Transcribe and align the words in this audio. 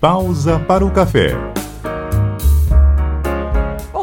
Pausa 0.00 0.58
para 0.58 0.84
o 0.84 0.90
café. 0.90 1.55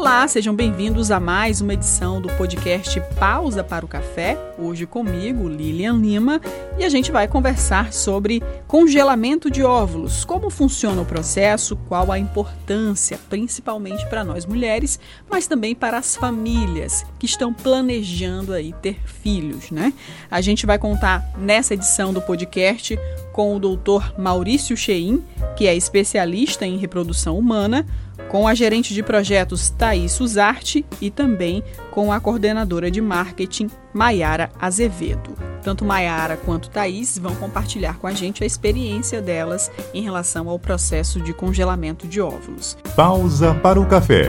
Olá, 0.04 0.28
sejam 0.28 0.54
bem-vindos 0.54 1.10
a 1.10 1.18
mais 1.18 1.62
uma 1.62 1.72
edição 1.72 2.20
do 2.20 2.28
podcast 2.34 3.00
Pausa 3.18 3.64
para 3.64 3.86
o 3.86 3.88
Café. 3.88 4.36
Hoje 4.58 4.84
comigo, 4.84 5.48
Lilian 5.48 5.94
Lima, 5.94 6.42
e 6.78 6.84
a 6.84 6.90
gente 6.90 7.10
vai 7.10 7.26
conversar 7.26 7.90
sobre 7.90 8.42
congelamento 8.66 9.50
de 9.50 9.62
óvulos, 9.62 10.22
como 10.22 10.50
funciona 10.50 11.00
o 11.00 11.06
processo, 11.06 11.74
qual 11.88 12.12
a 12.12 12.18
importância, 12.18 13.18
principalmente 13.30 14.06
para 14.10 14.22
nós 14.22 14.44
mulheres, 14.44 15.00
mas 15.30 15.46
também 15.46 15.74
para 15.74 15.96
as 15.96 16.14
famílias 16.14 17.06
que 17.18 17.24
estão 17.24 17.54
planejando 17.54 18.52
aí 18.52 18.74
ter 18.82 19.00
filhos, 19.06 19.70
né? 19.70 19.90
A 20.30 20.42
gente 20.42 20.66
vai 20.66 20.78
contar 20.78 21.32
nessa 21.38 21.72
edição 21.72 22.12
do 22.12 22.20
podcast 22.20 22.98
com 23.32 23.56
o 23.56 23.58
doutor 23.58 24.14
Maurício 24.18 24.76
Cheim, 24.76 25.24
que 25.56 25.66
é 25.66 25.74
especialista 25.74 26.66
em 26.66 26.76
reprodução 26.76 27.38
humana, 27.38 27.86
com 28.28 28.48
a 28.48 28.54
gerente 28.54 28.94
de 28.94 29.02
projetos 29.02 29.70
Thaís 29.70 30.12
Suzarte 30.12 30.84
e 31.00 31.10
também 31.10 31.62
com 31.90 32.12
a 32.12 32.20
coordenadora 32.20 32.90
de 32.90 33.00
marketing 33.00 33.70
Maiara 33.92 34.50
Azevedo. 34.60 35.34
Tanto 35.62 35.84
Maiara 35.84 36.36
quanto 36.36 36.68
Thaís 36.68 37.16
vão 37.16 37.34
compartilhar 37.36 37.98
com 37.98 38.06
a 38.06 38.12
gente 38.12 38.42
a 38.42 38.46
experiência 38.46 39.22
delas 39.22 39.70
em 39.94 40.02
relação 40.02 40.48
ao 40.48 40.58
processo 40.58 41.20
de 41.20 41.32
congelamento 41.32 42.06
de 42.06 42.20
óvulos. 42.20 42.76
Pausa 42.94 43.54
para 43.54 43.80
o 43.80 43.86
café. 43.86 44.26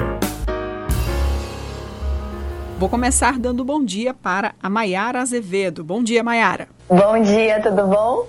Vou 2.77 2.90
começar 2.90 3.40
dando 3.40 3.63
bom 3.63 3.84
dia 3.84 4.13
para 4.13 4.54
a 4.62 4.70
Maiara 4.70 5.21
Azevedo. 5.21 5.84
Bom 5.84 6.04
dia, 6.04 6.23
Maiara. 6.23 6.67
Bom 6.90 7.21
dia, 7.21 7.62
tudo 7.62 7.88
bom? 7.88 8.27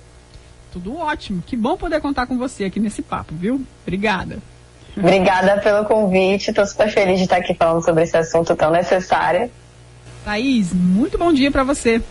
Tudo 0.72 0.96
ótimo. 0.96 1.42
Que 1.44 1.56
bom 1.56 1.76
poder 1.76 2.00
contar 2.00 2.26
com 2.26 2.38
você 2.38 2.64
aqui 2.64 2.78
nesse 2.78 3.02
papo, 3.02 3.34
viu? 3.34 3.60
Obrigada. 3.82 4.38
Obrigada 4.96 5.60
pelo 5.60 5.84
convite. 5.84 6.48
Estou 6.48 6.66
super 6.66 6.90
feliz 6.90 7.18
de 7.18 7.24
estar 7.24 7.36
aqui 7.36 7.54
falando 7.54 7.84
sobre 7.84 8.02
esse 8.02 8.16
assunto 8.16 8.56
tão 8.56 8.70
necessário. 8.70 9.50
Thaís, 10.24 10.72
muito 10.72 11.18
bom 11.18 11.32
dia 11.32 11.50
para 11.50 11.62
você. 11.62 12.02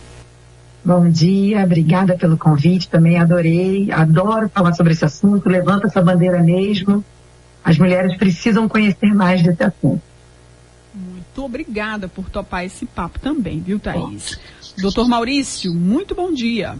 Bom 0.84 1.10
dia, 1.10 1.64
obrigada 1.64 2.16
pelo 2.16 2.38
convite. 2.38 2.88
Também 2.88 3.18
adorei, 3.18 3.90
adoro 3.90 4.48
falar 4.48 4.72
sobre 4.74 4.92
esse 4.92 5.04
assunto. 5.04 5.48
Levanta 5.48 5.88
essa 5.88 6.00
bandeira 6.00 6.40
mesmo. 6.40 7.04
As 7.64 7.76
mulheres 7.76 8.16
precisam 8.16 8.68
conhecer 8.68 9.12
mais 9.12 9.42
desse 9.42 9.64
assunto. 9.64 10.00
Muito 10.94 11.44
obrigada 11.44 12.06
por 12.06 12.30
topar 12.30 12.64
esse 12.64 12.86
papo 12.86 13.18
também, 13.18 13.58
viu, 13.58 13.80
Thaís? 13.80 14.38
Doutor 14.78 15.08
Maurício, 15.08 15.74
muito 15.74 16.14
bom 16.14 16.32
dia. 16.32 16.76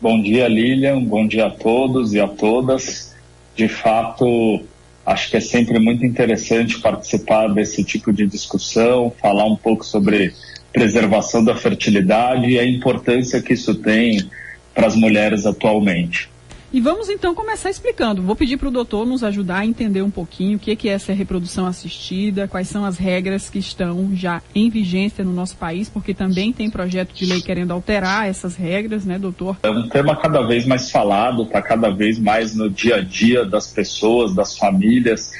Bom 0.00 0.20
dia, 0.20 0.46
Lilian. 0.48 1.02
Bom 1.02 1.26
dia 1.26 1.46
a 1.46 1.50
todos 1.50 2.12
e 2.12 2.20
a 2.20 2.28
todas 2.28 3.11
de 3.54 3.68
fato, 3.68 4.62
acho 5.04 5.30
que 5.30 5.36
é 5.36 5.40
sempre 5.40 5.78
muito 5.78 6.04
interessante 6.04 6.80
participar 6.80 7.48
desse 7.48 7.84
tipo 7.84 8.12
de 8.12 8.26
discussão, 8.26 9.12
falar 9.20 9.44
um 9.44 9.56
pouco 9.56 9.84
sobre 9.84 10.32
preservação 10.72 11.44
da 11.44 11.54
fertilidade 11.54 12.48
e 12.48 12.58
a 12.58 12.66
importância 12.66 13.42
que 13.42 13.52
isso 13.52 13.74
tem 13.74 14.28
para 14.74 14.86
as 14.86 14.96
mulheres 14.96 15.44
atualmente. 15.44 16.31
E 16.72 16.80
vamos 16.80 17.10
então 17.10 17.34
começar 17.34 17.68
explicando. 17.68 18.22
Vou 18.22 18.34
pedir 18.34 18.56
para 18.56 18.68
o 18.68 18.70
doutor 18.70 19.06
nos 19.06 19.22
ajudar 19.22 19.58
a 19.58 19.66
entender 19.66 20.00
um 20.00 20.10
pouquinho 20.10 20.56
o 20.56 20.58
que 20.58 20.88
é 20.88 20.92
essa 20.92 21.12
reprodução 21.12 21.66
assistida, 21.66 22.48
quais 22.48 22.66
são 22.66 22.82
as 22.82 22.96
regras 22.96 23.50
que 23.50 23.58
estão 23.58 24.10
já 24.14 24.40
em 24.54 24.70
vigência 24.70 25.22
no 25.22 25.34
nosso 25.34 25.54
país, 25.58 25.90
porque 25.90 26.14
também 26.14 26.50
tem 26.50 26.70
projeto 26.70 27.12
de 27.12 27.26
lei 27.26 27.42
querendo 27.42 27.72
alterar 27.72 28.26
essas 28.26 28.56
regras, 28.56 29.04
né, 29.04 29.18
doutor? 29.18 29.58
É 29.62 29.68
um 29.68 29.86
tema 29.86 30.16
cada 30.16 30.40
vez 30.46 30.64
mais 30.64 30.90
falado, 30.90 31.42
está 31.42 31.60
cada 31.60 31.90
vez 31.90 32.18
mais 32.18 32.54
no 32.56 32.70
dia 32.70 32.96
a 32.96 33.00
dia 33.02 33.44
das 33.44 33.66
pessoas, 33.66 34.34
das 34.34 34.56
famílias. 34.56 35.30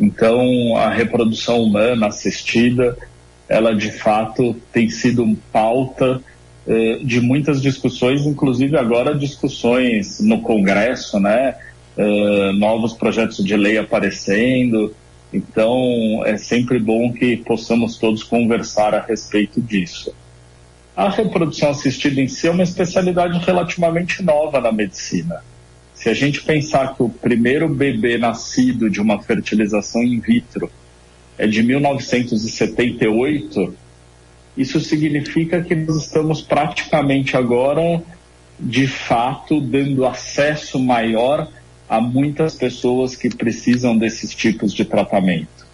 Então, 0.00 0.40
a 0.78 0.88
reprodução 0.88 1.62
humana 1.62 2.06
assistida, 2.06 2.96
ela 3.46 3.76
de 3.76 3.92
fato 3.92 4.56
tem 4.72 4.88
sido 4.88 5.36
pauta 5.52 6.22
eh, 6.72 7.00
de 7.02 7.20
muitas 7.20 7.60
discussões, 7.60 8.24
inclusive 8.24 8.76
agora 8.76 9.12
discussões 9.12 10.20
no 10.20 10.40
Congresso, 10.40 11.18
né? 11.18 11.56
Uh, 11.98 12.52
novos 12.52 12.92
projetos 12.92 13.44
de 13.44 13.56
lei 13.56 13.76
aparecendo. 13.76 14.94
Então, 15.32 16.22
é 16.24 16.36
sempre 16.36 16.78
bom 16.78 17.12
que 17.12 17.38
possamos 17.38 17.98
todos 17.98 18.22
conversar 18.22 18.94
a 18.94 19.00
respeito 19.00 19.60
disso. 19.60 20.14
A 20.96 21.10
reprodução 21.10 21.70
assistida 21.70 22.20
em 22.20 22.28
si 22.28 22.46
é 22.46 22.52
uma 22.52 22.62
especialidade 22.62 23.44
relativamente 23.44 24.22
nova 24.22 24.60
na 24.60 24.70
medicina. 24.70 25.42
Se 25.92 26.08
a 26.08 26.14
gente 26.14 26.40
pensar 26.42 26.94
que 26.94 27.02
o 27.02 27.08
primeiro 27.08 27.68
bebê 27.68 28.16
nascido 28.16 28.88
de 28.88 29.00
uma 29.00 29.20
fertilização 29.20 30.04
in 30.04 30.20
vitro 30.20 30.70
é 31.36 31.48
de 31.48 31.64
1978, 31.64 33.74
isso 34.60 34.78
significa 34.78 35.62
que 35.62 35.74
nós 35.74 35.96
estamos 35.96 36.42
praticamente 36.42 37.34
agora, 37.34 38.02
de 38.58 38.86
fato, 38.86 39.58
dando 39.58 40.04
acesso 40.04 40.78
maior 40.78 41.48
a 41.88 41.98
muitas 41.98 42.54
pessoas 42.56 43.16
que 43.16 43.34
precisam 43.34 43.96
desses 43.96 44.34
tipos 44.34 44.74
de 44.74 44.84
tratamento. 44.84 45.66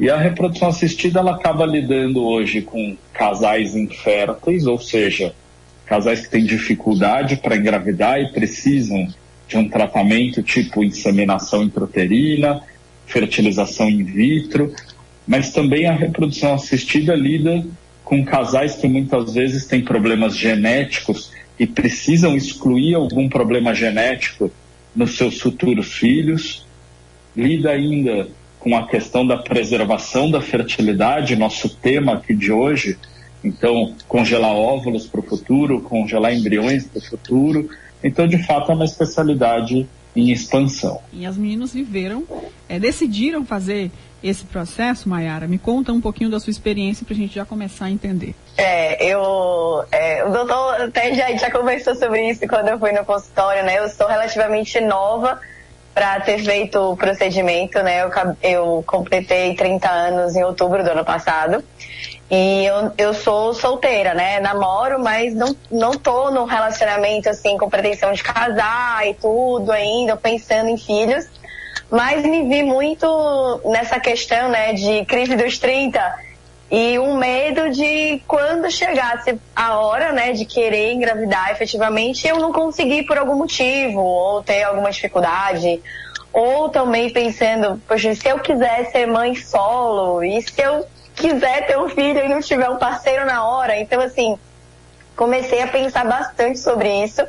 E 0.00 0.10
a 0.10 0.16
reprodução 0.18 0.68
assistida 0.68 1.20
ela 1.20 1.36
acaba 1.36 1.64
lidando 1.64 2.24
hoje 2.24 2.60
com 2.60 2.96
casais 3.12 3.76
inférteis, 3.76 4.66
ou 4.66 4.80
seja, 4.80 5.32
casais 5.86 6.22
que 6.22 6.30
têm 6.30 6.44
dificuldade 6.44 7.36
para 7.36 7.56
engravidar 7.56 8.20
e 8.20 8.32
precisam 8.32 9.06
de 9.46 9.56
um 9.56 9.68
tratamento 9.68 10.42
tipo 10.42 10.82
inseminação 10.82 11.62
intrauterina, 11.62 12.60
fertilização 13.06 13.88
in 13.88 14.02
vitro, 14.02 14.74
mas 15.26 15.52
também 15.52 15.86
a 15.86 15.92
reprodução 15.92 16.54
assistida 16.54 17.14
lida 17.14 17.64
com 18.04 18.24
casais 18.24 18.76
que 18.76 18.86
muitas 18.86 19.34
vezes 19.34 19.66
têm 19.66 19.82
problemas 19.82 20.36
genéticos 20.36 21.32
e 21.58 21.66
precisam 21.66 22.36
excluir 22.36 22.94
algum 22.94 23.28
problema 23.28 23.74
genético 23.74 24.50
nos 24.94 25.16
seus 25.16 25.40
futuros 25.40 25.92
filhos. 25.92 26.64
Lida 27.36 27.70
ainda 27.70 28.28
com 28.60 28.76
a 28.76 28.86
questão 28.86 29.26
da 29.26 29.36
preservação 29.36 30.30
da 30.30 30.40
fertilidade, 30.40 31.34
nosso 31.34 31.68
tema 31.68 32.14
aqui 32.14 32.34
de 32.34 32.52
hoje. 32.52 32.96
Então, 33.42 33.94
congelar 34.08 34.54
óvulos 34.54 35.06
para 35.06 35.20
o 35.20 35.22
futuro, 35.22 35.80
congelar 35.80 36.34
embriões 36.34 36.86
para 36.86 36.98
o 36.98 37.04
futuro. 37.04 37.68
Então, 38.02 38.26
de 38.26 38.38
fato, 38.44 38.70
é 38.70 38.74
uma 38.74 38.84
especialidade 38.84 39.86
em 40.14 40.30
expansão. 40.30 41.00
E 41.12 41.26
as 41.26 41.36
meninas 41.36 41.72
viveram, 41.72 42.24
é, 42.68 42.78
decidiram 42.78 43.44
fazer 43.44 43.90
esse 44.22 44.44
processo, 44.44 45.08
Mayara? 45.08 45.46
Me 45.46 45.58
conta 45.58 45.92
um 45.92 46.00
pouquinho 46.00 46.30
da 46.30 46.40
sua 46.40 46.50
experiência 46.50 47.04
para 47.04 47.14
a 47.14 47.16
gente 47.16 47.34
já 47.34 47.44
começar 47.44 47.86
a 47.86 47.90
entender. 47.90 48.34
É, 48.56 49.04
eu. 49.04 49.84
É, 49.92 50.24
o 50.24 50.30
doutor 50.30 50.80
até 50.82 51.14
já, 51.14 51.34
já 51.36 51.50
conversou 51.50 51.94
sobre 51.94 52.28
isso 52.28 52.46
quando 52.48 52.68
eu 52.68 52.78
fui 52.78 52.92
no 52.92 53.04
consultório, 53.04 53.64
né? 53.64 53.78
Eu 53.78 53.88
sou 53.88 54.06
relativamente 54.06 54.80
nova 54.80 55.38
para 55.94 56.20
ter 56.20 56.38
feito 56.38 56.78
o 56.78 56.96
procedimento, 56.96 57.82
né? 57.82 58.02
Eu, 58.02 58.10
eu 58.42 58.84
completei 58.86 59.54
30 59.54 59.88
anos 59.88 60.36
em 60.36 60.44
outubro 60.44 60.84
do 60.84 60.90
ano 60.90 61.04
passado. 61.04 61.64
E 62.30 62.66
eu, 62.66 62.92
eu 62.98 63.14
sou 63.14 63.54
solteira, 63.54 64.12
né? 64.12 64.40
Namoro, 64.40 64.98
mas 64.98 65.32
não, 65.32 65.56
não 65.70 65.92
tô 65.92 66.30
num 66.30 66.44
relacionamento 66.44 67.28
assim 67.28 67.56
com 67.56 67.70
pretensão 67.70 68.12
de 68.12 68.22
casar 68.22 69.06
e 69.06 69.14
tudo 69.14 69.70
ainda, 69.70 70.16
pensando 70.16 70.68
em 70.68 70.76
filhos 70.76 71.26
mas 71.90 72.24
me 72.24 72.48
vi 72.48 72.62
muito 72.62 73.60
nessa 73.64 74.00
questão, 74.00 74.48
né, 74.48 74.72
de 74.72 75.04
crise 75.04 75.36
dos 75.36 75.58
30 75.58 76.26
e 76.70 76.98
um 76.98 77.16
medo 77.16 77.70
de 77.70 78.20
quando 78.26 78.70
chegasse 78.70 79.38
a 79.54 79.78
hora, 79.78 80.12
né, 80.12 80.32
de 80.32 80.44
querer 80.44 80.92
engravidar 80.92 81.52
efetivamente, 81.52 82.26
eu 82.26 82.38
não 82.38 82.52
conseguir 82.52 83.04
por 83.04 83.16
algum 83.16 83.36
motivo 83.36 84.00
ou 84.00 84.42
ter 84.42 84.64
alguma 84.64 84.90
dificuldade, 84.90 85.80
ou 86.32 86.68
também 86.68 87.10
pensando, 87.10 87.80
poxa, 87.86 88.14
se 88.14 88.28
eu 88.28 88.40
quiser 88.40 88.90
ser 88.90 89.06
mãe 89.06 89.34
solo 89.36 90.22
e 90.24 90.42
se 90.42 90.60
eu 90.60 90.84
quiser 91.14 91.66
ter 91.66 91.78
um 91.78 91.88
filho 91.88 92.24
e 92.24 92.28
não 92.28 92.40
tiver 92.40 92.68
um 92.68 92.76
parceiro 92.76 93.24
na 93.24 93.46
hora, 93.48 93.78
então 93.78 94.00
assim, 94.00 94.36
comecei 95.16 95.62
a 95.62 95.68
pensar 95.68 96.04
bastante 96.04 96.58
sobre 96.58 97.04
isso 97.04 97.22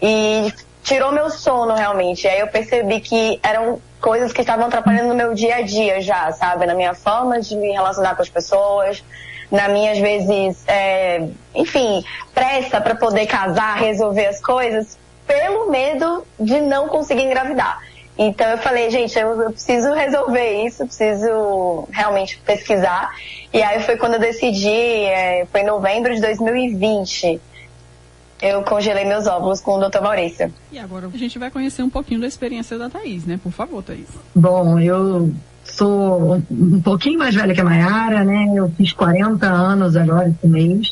e 0.00 0.52
tirou 0.84 1.10
meu 1.10 1.30
sono 1.30 1.74
realmente. 1.74 2.28
Aí 2.28 2.38
eu 2.38 2.46
percebi 2.46 3.00
que 3.00 3.40
eram 3.42 3.80
coisas 4.04 4.34
que 4.34 4.42
estavam 4.42 4.66
atrapalhando 4.66 5.08
no 5.08 5.14
meu 5.14 5.32
dia 5.32 5.56
a 5.56 5.62
dia 5.62 5.98
já, 6.02 6.30
sabe? 6.30 6.66
Na 6.66 6.74
minha 6.74 6.92
forma 6.92 7.40
de 7.40 7.56
me 7.56 7.72
relacionar 7.72 8.14
com 8.14 8.20
as 8.20 8.28
pessoas, 8.28 9.02
na 9.50 9.66
minha, 9.68 9.92
às 9.92 9.98
vezes, 9.98 10.62
é, 10.68 11.26
enfim, 11.54 12.04
pressa 12.34 12.82
para 12.82 12.94
poder 12.94 13.24
casar, 13.24 13.78
resolver 13.78 14.26
as 14.26 14.42
coisas, 14.42 14.98
pelo 15.26 15.70
medo 15.70 16.22
de 16.38 16.60
não 16.60 16.86
conseguir 16.86 17.22
engravidar. 17.22 17.80
Então 18.18 18.46
eu 18.46 18.58
falei, 18.58 18.90
gente, 18.90 19.18
eu, 19.18 19.40
eu 19.40 19.50
preciso 19.50 19.94
resolver 19.94 20.66
isso, 20.66 20.84
preciso 20.84 21.88
realmente 21.90 22.36
pesquisar. 22.44 23.10
E 23.54 23.62
aí 23.62 23.82
foi 23.84 23.96
quando 23.96 24.14
eu 24.14 24.20
decidi, 24.20 24.68
é, 25.06 25.46
foi 25.50 25.62
em 25.62 25.66
novembro 25.66 26.14
de 26.14 26.20
2020 26.20 27.40
eu 28.44 28.62
congelei 28.62 29.06
meus 29.06 29.26
óvulos 29.26 29.60
com 29.62 29.78
o 29.78 29.88
Dr. 29.88 30.02
Maurício. 30.02 30.52
E 30.70 30.78
agora 30.78 31.08
a 31.12 31.16
gente 31.16 31.38
vai 31.38 31.50
conhecer 31.50 31.82
um 31.82 31.88
pouquinho 31.88 32.20
da 32.20 32.26
experiência 32.26 32.76
da 32.76 32.90
Thaís, 32.90 33.24
né? 33.24 33.40
Por 33.42 33.50
favor, 33.50 33.82
Thaís. 33.82 34.06
Bom, 34.34 34.78
eu 34.78 35.32
sou 35.64 36.42
um 36.50 36.80
pouquinho 36.82 37.18
mais 37.18 37.34
velha 37.34 37.54
que 37.54 37.60
a 37.62 37.64
Mayara, 37.64 38.22
né? 38.22 38.52
Eu 38.54 38.70
fiz 38.76 38.92
40 38.92 39.46
anos 39.46 39.96
agora 39.96 40.28
esse 40.28 40.46
mês. 40.46 40.88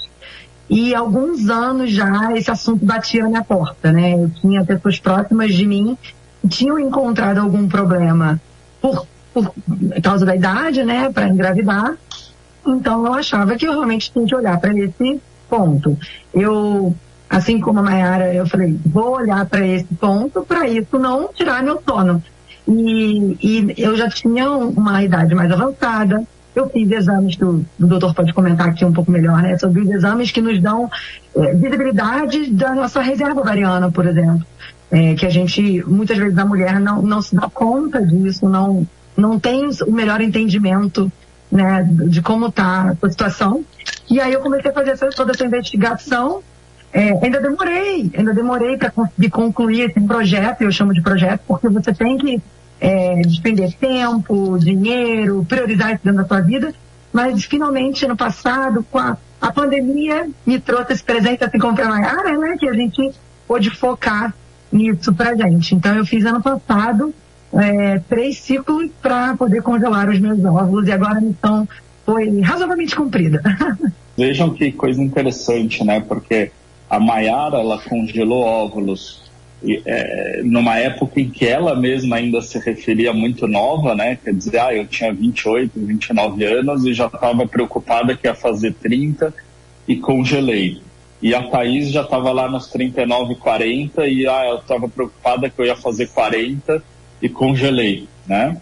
E 0.70 0.94
alguns 0.94 1.50
anos 1.50 1.90
já 1.90 2.32
esse 2.34 2.50
assunto 2.50 2.86
batia 2.86 3.22
na 3.24 3.28
minha 3.28 3.44
porta, 3.44 3.92
né? 3.92 4.14
Eu 4.14 4.30
tinha 4.40 4.64
pessoas 4.64 4.98
próximas 4.98 5.52
de 5.54 5.66
mim 5.66 5.98
que 6.40 6.48
tinham 6.48 6.78
encontrado 6.78 7.38
algum 7.38 7.68
problema 7.68 8.40
por, 8.80 9.06
por 9.34 9.52
causa 10.02 10.24
da 10.24 10.34
idade, 10.34 10.82
né? 10.84 11.10
Para 11.10 11.28
engravidar. 11.28 11.98
Então 12.66 13.04
eu 13.04 13.12
achava 13.12 13.56
que 13.56 13.66
eu 13.66 13.72
realmente 13.72 14.10
tinha 14.10 14.26
que 14.26 14.34
olhar 14.34 14.58
para 14.58 14.72
esse 14.72 15.20
ponto. 15.50 15.98
Eu 16.32 16.94
assim 17.32 17.58
como 17.58 17.78
a 17.78 17.82
Mayara, 17.82 18.34
eu 18.34 18.46
falei, 18.46 18.78
vou 18.84 19.16
olhar 19.16 19.46
para 19.46 19.66
esse 19.66 19.86
ponto 19.94 20.42
para 20.42 20.68
isso 20.68 20.98
não 20.98 21.32
tirar 21.32 21.62
meu 21.62 21.82
sono. 21.82 22.22
E, 22.68 23.38
e, 23.42 23.74
eu 23.78 23.96
já 23.96 24.08
tinha 24.10 24.50
uma 24.50 25.02
idade 25.02 25.34
mais 25.34 25.50
avançada. 25.50 26.22
Eu 26.54 26.68
fiz 26.68 26.90
exames 26.90 27.34
que 27.34 27.44
o, 27.44 27.64
doutor 27.78 28.14
pode 28.14 28.34
comentar 28.34 28.68
aqui 28.68 28.84
um 28.84 28.92
pouco 28.92 29.10
melhor, 29.10 29.40
né? 29.42 29.56
Sobre 29.56 29.80
os 29.80 29.88
exames 29.88 30.30
que 30.30 30.42
nos 30.42 30.60
dão 30.60 30.90
é, 31.34 31.54
visibilidade 31.54 32.50
da 32.50 32.74
nossa 32.74 33.00
reserva 33.00 33.40
ovariana, 33.40 33.90
por 33.90 34.06
exemplo. 34.06 34.44
É, 34.90 35.14
que 35.14 35.24
a 35.24 35.30
gente, 35.30 35.82
muitas 35.86 36.18
vezes, 36.18 36.36
a 36.36 36.44
mulher 36.44 36.78
não, 36.78 37.00
não 37.00 37.22
se 37.22 37.34
dá 37.34 37.48
conta 37.48 38.04
disso, 38.04 38.46
não, 38.46 38.86
não 39.16 39.40
tem 39.40 39.70
o 39.86 39.90
melhor 39.90 40.20
entendimento 40.20 41.10
né, 41.50 41.88
de 42.08 42.20
como 42.20 42.48
está 42.48 42.94
a 43.02 43.10
situação. 43.10 43.64
E 44.10 44.20
aí 44.20 44.34
eu 44.34 44.40
comecei 44.40 44.70
a 44.70 44.74
fazer 44.74 44.98
toda 45.14 45.32
essa 45.32 45.46
investigação 45.46 46.42
é, 46.92 47.24
ainda 47.24 47.40
demorei, 47.40 48.10
ainda 48.16 48.34
demorei 48.34 48.76
para 48.76 48.90
conseguir 48.90 49.30
concluir 49.30 49.90
esse 49.90 50.00
projeto, 50.00 50.62
eu 50.62 50.70
chamo 50.70 50.92
de 50.92 51.00
projeto, 51.00 51.40
porque 51.46 51.68
você 51.68 51.94
tem 51.94 52.18
que 52.18 52.42
é, 52.80 53.22
despender 53.22 53.72
tempo, 53.74 54.58
dinheiro, 54.58 55.44
priorizar 55.48 55.94
isso 55.94 56.04
dentro 56.04 56.22
da 56.22 56.28
sua 56.28 56.40
vida, 56.40 56.74
mas 57.12 57.44
finalmente 57.44 58.06
no 58.06 58.16
passado, 58.16 58.84
com 58.90 58.98
a, 58.98 59.16
a 59.40 59.52
pandemia, 59.52 60.28
me 60.44 60.58
trouxe 60.58 60.92
esse 60.92 61.04
presente 61.04 61.42
assim 61.42 61.58
como 61.58 61.74
para 61.74 61.86
a 61.86 61.88
Mayara, 61.88 62.36
né, 62.36 62.56
que 62.58 62.68
a 62.68 62.74
gente 62.74 63.12
pôde 63.46 63.70
focar 63.70 64.34
nisso 64.70 65.12
pra 65.14 65.34
gente. 65.34 65.74
Então 65.74 65.94
eu 65.96 66.04
fiz 66.04 66.24
ano 66.24 66.42
passado 66.42 67.14
é, 67.54 68.00
três 68.08 68.38
ciclos 68.38 68.90
para 69.00 69.36
poder 69.36 69.62
congelar 69.62 70.08
os 70.08 70.18
meus 70.18 70.42
óvulos 70.44 70.88
e 70.88 70.92
agora 70.92 71.18
a 71.18 71.20
missão 71.20 71.68
foi 72.04 72.40
razoavelmente 72.40 72.96
cumprida. 72.96 73.42
Vejam 74.16 74.50
que 74.50 74.72
coisa 74.72 75.00
interessante, 75.00 75.84
né? 75.84 76.00
Porque 76.00 76.50
a 76.92 77.00
Maiara 77.00 77.56
ela 77.56 77.78
congelou 77.78 78.42
óvulos 78.42 79.22
é, 79.86 80.42
numa 80.44 80.78
época 80.78 81.22
em 81.22 81.30
que 81.30 81.46
ela 81.46 81.74
mesma 81.74 82.16
ainda 82.16 82.42
se 82.42 82.58
referia 82.58 83.14
muito 83.14 83.48
nova, 83.48 83.94
né? 83.94 84.18
Quer 84.22 84.34
dizer, 84.34 84.58
ah, 84.58 84.74
eu 84.74 84.86
tinha 84.86 85.10
28, 85.10 85.72
29 85.74 86.44
anos 86.44 86.84
e 86.84 86.92
já 86.92 87.06
estava 87.06 87.46
preocupada 87.46 88.14
que 88.14 88.26
ia 88.26 88.34
fazer 88.34 88.74
30 88.74 89.32
e 89.88 89.96
congelei. 89.96 90.82
E 91.22 91.34
a 91.34 91.42
Thaís 91.44 91.90
já 91.90 92.02
estava 92.02 92.30
lá 92.30 92.46
nos 92.46 92.66
39, 92.66 93.36
40 93.36 94.06
e 94.06 94.26
ah, 94.26 94.44
eu 94.48 94.56
estava 94.58 94.86
preocupada 94.86 95.48
que 95.48 95.58
eu 95.58 95.64
ia 95.64 95.76
fazer 95.76 96.08
40 96.08 96.84
e 97.22 97.28
congelei, 97.30 98.06
né? 98.26 98.60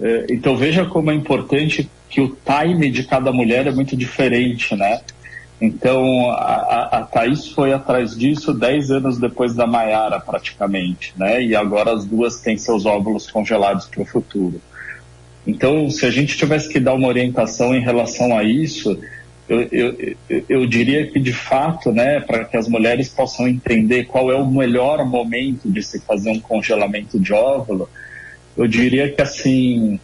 É, 0.00 0.26
então 0.30 0.56
veja 0.56 0.84
como 0.84 1.10
é 1.10 1.14
importante 1.14 1.90
que 2.08 2.20
o 2.20 2.36
time 2.44 2.92
de 2.92 3.02
cada 3.02 3.32
mulher 3.32 3.66
é 3.66 3.72
muito 3.72 3.96
diferente, 3.96 4.76
né? 4.76 5.00
Então, 5.60 6.30
a, 6.30 6.98
a 6.98 7.02
Thaís 7.02 7.48
foi 7.48 7.72
atrás 7.72 8.16
disso 8.16 8.52
dez 8.52 8.90
anos 8.90 9.18
depois 9.18 9.54
da 9.54 9.66
Maiara, 9.66 10.20
praticamente, 10.20 11.14
né? 11.16 11.42
E 11.42 11.56
agora 11.56 11.92
as 11.94 12.04
duas 12.04 12.40
têm 12.40 12.58
seus 12.58 12.84
óvulos 12.84 13.30
congelados 13.30 13.86
para 13.86 14.02
o 14.02 14.04
futuro. 14.04 14.60
Então, 15.46 15.88
se 15.90 16.04
a 16.04 16.10
gente 16.10 16.36
tivesse 16.36 16.68
que 16.68 16.78
dar 16.78 16.92
uma 16.92 17.08
orientação 17.08 17.74
em 17.74 17.80
relação 17.80 18.36
a 18.36 18.42
isso, 18.42 18.98
eu, 19.48 19.62
eu, 19.70 20.16
eu 20.48 20.66
diria 20.66 21.06
que, 21.06 21.20
de 21.20 21.32
fato, 21.32 21.92
né, 21.92 22.20
para 22.20 22.44
que 22.44 22.56
as 22.56 22.68
mulheres 22.68 23.08
possam 23.08 23.48
entender 23.48 24.04
qual 24.04 24.30
é 24.30 24.34
o 24.34 24.46
melhor 24.46 25.06
momento 25.06 25.70
de 25.70 25.82
se 25.82 26.00
fazer 26.00 26.30
um 26.30 26.40
congelamento 26.40 27.18
de 27.18 27.32
óvulo, 27.32 27.88
eu 28.56 28.66
diria 28.66 29.10
que, 29.10 29.22
assim, 29.22 30.00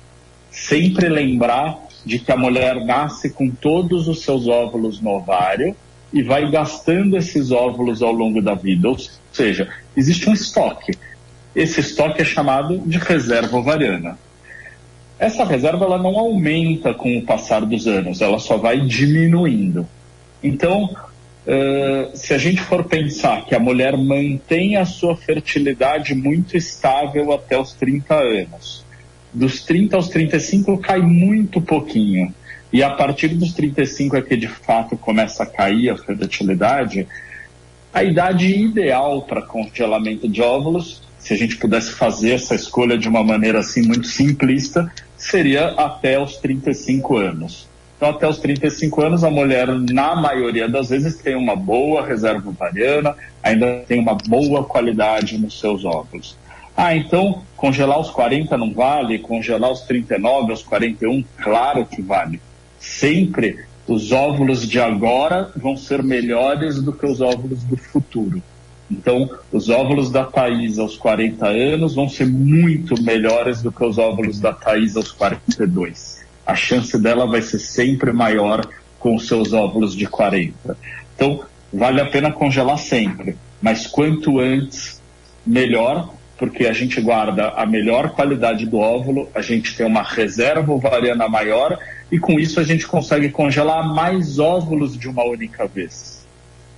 sempre 0.50 1.08
lembrar 1.08 1.76
de 2.04 2.18
que 2.18 2.32
a 2.32 2.36
mulher 2.36 2.84
nasce 2.84 3.30
com 3.30 3.50
todos 3.50 4.08
os 4.08 4.22
seus 4.22 4.48
óvulos 4.48 5.00
no 5.00 5.10
ovário 5.10 5.76
e 6.12 6.22
vai 6.22 6.50
gastando 6.50 7.16
esses 7.16 7.50
óvulos 7.50 8.02
ao 8.02 8.12
longo 8.12 8.42
da 8.42 8.54
vida. 8.54 8.88
Ou 8.88 8.96
seja, 9.32 9.68
existe 9.96 10.28
um 10.28 10.32
estoque. 10.32 10.92
Esse 11.54 11.80
estoque 11.80 12.22
é 12.22 12.24
chamado 12.24 12.78
de 12.78 12.98
reserva 12.98 13.56
ovariana. 13.56 14.18
Essa 15.18 15.44
reserva 15.44 15.84
ela 15.84 15.98
não 15.98 16.18
aumenta 16.18 16.92
com 16.92 17.16
o 17.16 17.22
passar 17.22 17.64
dos 17.64 17.86
anos, 17.86 18.20
ela 18.20 18.38
só 18.38 18.56
vai 18.56 18.80
diminuindo. 18.80 19.86
Então, 20.42 20.84
uh, 20.86 22.16
se 22.16 22.34
a 22.34 22.38
gente 22.38 22.60
for 22.60 22.84
pensar 22.84 23.44
que 23.44 23.54
a 23.54 23.60
mulher 23.60 23.96
mantém 23.96 24.76
a 24.76 24.84
sua 24.84 25.16
fertilidade 25.16 26.14
muito 26.14 26.56
estável 26.56 27.32
até 27.32 27.56
os 27.56 27.72
30 27.72 28.14
anos, 28.14 28.84
dos 29.32 29.62
30 29.62 29.96
aos 29.96 30.08
35 30.08 30.78
cai 30.78 31.00
muito 31.00 31.60
pouquinho. 31.60 32.34
E 32.72 32.82
a 32.82 32.90
partir 32.90 33.28
dos 33.28 33.52
35 33.52 34.16
é 34.16 34.22
que 34.22 34.36
de 34.36 34.48
fato 34.48 34.96
começa 34.96 35.42
a 35.42 35.46
cair 35.46 35.90
a 35.90 35.96
fertilidade. 35.96 37.06
A 37.92 38.02
idade 38.02 38.46
ideal 38.46 39.22
para 39.22 39.42
congelamento 39.42 40.28
de 40.28 40.40
óvulos, 40.40 41.02
se 41.18 41.34
a 41.34 41.36
gente 41.36 41.56
pudesse 41.56 41.92
fazer 41.92 42.32
essa 42.32 42.54
escolha 42.54 42.96
de 42.96 43.08
uma 43.08 43.22
maneira 43.22 43.60
assim 43.60 43.82
muito 43.82 44.06
simplista, 44.06 44.90
seria 45.16 45.68
até 45.68 46.18
os 46.18 46.36
35 46.38 47.16
anos. 47.16 47.68
Então, 47.96 48.10
até 48.10 48.26
os 48.26 48.38
35 48.38 49.00
anos, 49.00 49.22
a 49.22 49.30
mulher, 49.30 49.68
na 49.68 50.16
maioria 50.16 50.68
das 50.68 50.88
vezes, 50.88 51.16
tem 51.18 51.36
uma 51.36 51.54
boa 51.54 52.04
reserva 52.04 52.48
ovariana, 52.48 53.14
ainda 53.40 53.84
tem 53.86 54.00
uma 54.00 54.14
boa 54.14 54.64
qualidade 54.64 55.38
nos 55.38 55.60
seus 55.60 55.84
óvulos. 55.84 56.36
Ah, 56.84 56.96
então 56.96 57.44
congelar 57.56 58.00
os 58.00 58.10
40 58.10 58.58
não 58.58 58.74
vale, 58.74 59.20
congelar 59.20 59.70
os 59.70 59.82
39, 59.82 60.52
os 60.52 60.64
41, 60.64 61.24
claro 61.40 61.86
que 61.86 62.02
vale. 62.02 62.40
Sempre 62.80 63.56
os 63.86 64.10
óvulos 64.10 64.68
de 64.68 64.80
agora 64.80 65.52
vão 65.54 65.76
ser 65.76 66.02
melhores 66.02 66.82
do 66.82 66.92
que 66.92 67.06
os 67.06 67.20
óvulos 67.20 67.62
do 67.62 67.76
futuro. 67.76 68.42
Então, 68.90 69.30
os 69.52 69.68
óvulos 69.68 70.10
da 70.10 70.24
Thaís 70.24 70.76
aos 70.80 70.96
40 70.96 71.46
anos 71.46 71.94
vão 71.94 72.08
ser 72.08 72.26
muito 72.26 73.00
melhores 73.00 73.62
do 73.62 73.70
que 73.70 73.84
os 73.84 73.96
óvulos 73.96 74.40
da 74.40 74.52
Thaís 74.52 74.96
aos 74.96 75.12
42. 75.12 76.26
A 76.44 76.56
chance 76.56 76.98
dela 76.98 77.28
vai 77.28 77.42
ser 77.42 77.60
sempre 77.60 78.12
maior 78.12 78.66
com 78.98 79.14
os 79.14 79.28
seus 79.28 79.52
óvulos 79.52 79.94
de 79.94 80.08
40. 80.08 80.76
Então, 81.14 81.44
vale 81.72 82.00
a 82.00 82.06
pena 82.06 82.32
congelar 82.32 82.78
sempre, 82.78 83.36
mas 83.62 83.86
quanto 83.86 84.40
antes, 84.40 85.00
melhor, 85.46 86.12
porque 86.42 86.66
a 86.66 86.72
gente 86.72 87.00
guarda 87.00 87.50
a 87.50 87.64
melhor 87.64 88.10
qualidade 88.10 88.66
do 88.66 88.78
óvulo, 88.78 89.28
a 89.32 89.40
gente 89.40 89.76
tem 89.76 89.86
uma 89.86 90.02
reserva 90.02 90.72
ovariana 90.72 91.28
maior 91.28 91.78
e 92.10 92.18
com 92.18 92.32
isso 92.32 92.58
a 92.58 92.64
gente 92.64 92.84
consegue 92.84 93.28
congelar 93.30 93.94
mais 93.94 94.40
óvulos 94.40 94.98
de 94.98 95.08
uma 95.08 95.24
única 95.24 95.68
vez. 95.68 96.26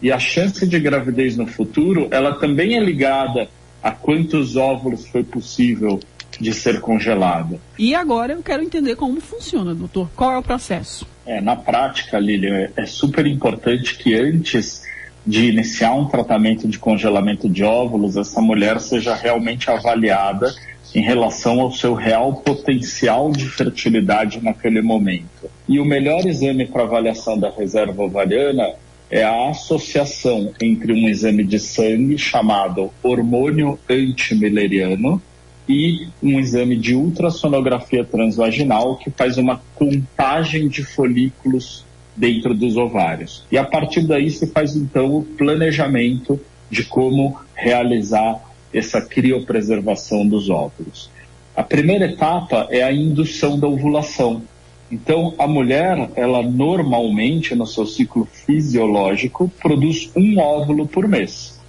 E 0.02 0.12
a 0.12 0.18
chance 0.18 0.66
de 0.66 0.78
gravidez 0.78 1.38
no 1.38 1.46
futuro, 1.46 2.08
ela 2.10 2.34
também 2.34 2.76
é 2.76 2.78
ligada 2.78 3.48
a 3.82 3.90
quantos 3.90 4.54
óvulos 4.54 5.06
foi 5.06 5.24
possível 5.24 5.98
de 6.38 6.52
ser 6.52 6.82
congelada. 6.82 7.58
E 7.78 7.94
agora 7.94 8.34
eu 8.34 8.42
quero 8.42 8.62
entender 8.62 8.96
como 8.96 9.18
funciona, 9.18 9.74
doutor. 9.74 10.10
Qual 10.14 10.30
é 10.30 10.36
o 10.36 10.42
processo? 10.42 11.06
É, 11.24 11.40
na 11.40 11.56
prática, 11.56 12.18
Lilian, 12.18 12.68
é 12.76 12.84
super 12.84 13.26
importante 13.26 13.96
que 13.96 14.14
antes 14.14 14.82
de 15.26 15.48
iniciar 15.48 15.94
um 15.94 16.06
tratamento 16.06 16.68
de 16.68 16.78
congelamento 16.78 17.48
de 17.48 17.64
óvulos, 17.64 18.16
essa 18.16 18.40
mulher 18.40 18.80
seja 18.80 19.14
realmente 19.14 19.70
avaliada 19.70 20.54
em 20.94 21.02
relação 21.02 21.60
ao 21.60 21.72
seu 21.72 21.94
real 21.94 22.34
potencial 22.34 23.32
de 23.32 23.48
fertilidade 23.48 24.42
naquele 24.42 24.80
momento. 24.80 25.50
E 25.68 25.80
o 25.80 25.84
melhor 25.84 26.24
exame 26.26 26.66
para 26.66 26.82
avaliação 26.82 27.38
da 27.38 27.50
reserva 27.50 28.02
ovariana 28.02 28.74
é 29.10 29.22
a 29.22 29.50
associação 29.50 30.52
entre 30.60 30.92
um 30.92 31.08
exame 31.08 31.42
de 31.42 31.58
sangue 31.58 32.16
chamado 32.16 32.90
hormônio 33.02 33.78
antimileriano 33.88 35.20
e 35.68 36.08
um 36.22 36.38
exame 36.38 36.76
de 36.76 36.94
ultrassonografia 36.94 38.04
transvaginal 38.04 38.96
que 38.96 39.10
faz 39.10 39.38
uma 39.38 39.60
contagem 39.74 40.68
de 40.68 40.84
folículos 40.84 41.84
dentro 42.16 42.54
dos 42.54 42.76
ovários. 42.76 43.44
E 43.50 43.58
a 43.58 43.64
partir 43.64 44.02
daí 44.06 44.30
se 44.30 44.46
faz 44.46 44.76
então 44.76 45.16
o 45.16 45.22
planejamento 45.24 46.40
de 46.70 46.84
como 46.84 47.38
realizar 47.54 48.40
essa 48.72 49.00
criopreservação 49.00 50.26
dos 50.26 50.50
óvulos. 50.50 51.10
A 51.56 51.62
primeira 51.62 52.06
etapa 52.06 52.66
é 52.70 52.82
a 52.82 52.92
indução 52.92 53.58
da 53.58 53.68
ovulação. 53.68 54.42
Então, 54.90 55.34
a 55.38 55.46
mulher, 55.46 56.10
ela 56.16 56.42
normalmente, 56.42 57.54
no 57.54 57.66
seu 57.66 57.86
ciclo 57.86 58.26
fisiológico, 58.26 59.50
produz 59.60 60.10
um 60.16 60.38
óvulo 60.38 60.86
por 60.86 61.08
mês. 61.08 61.60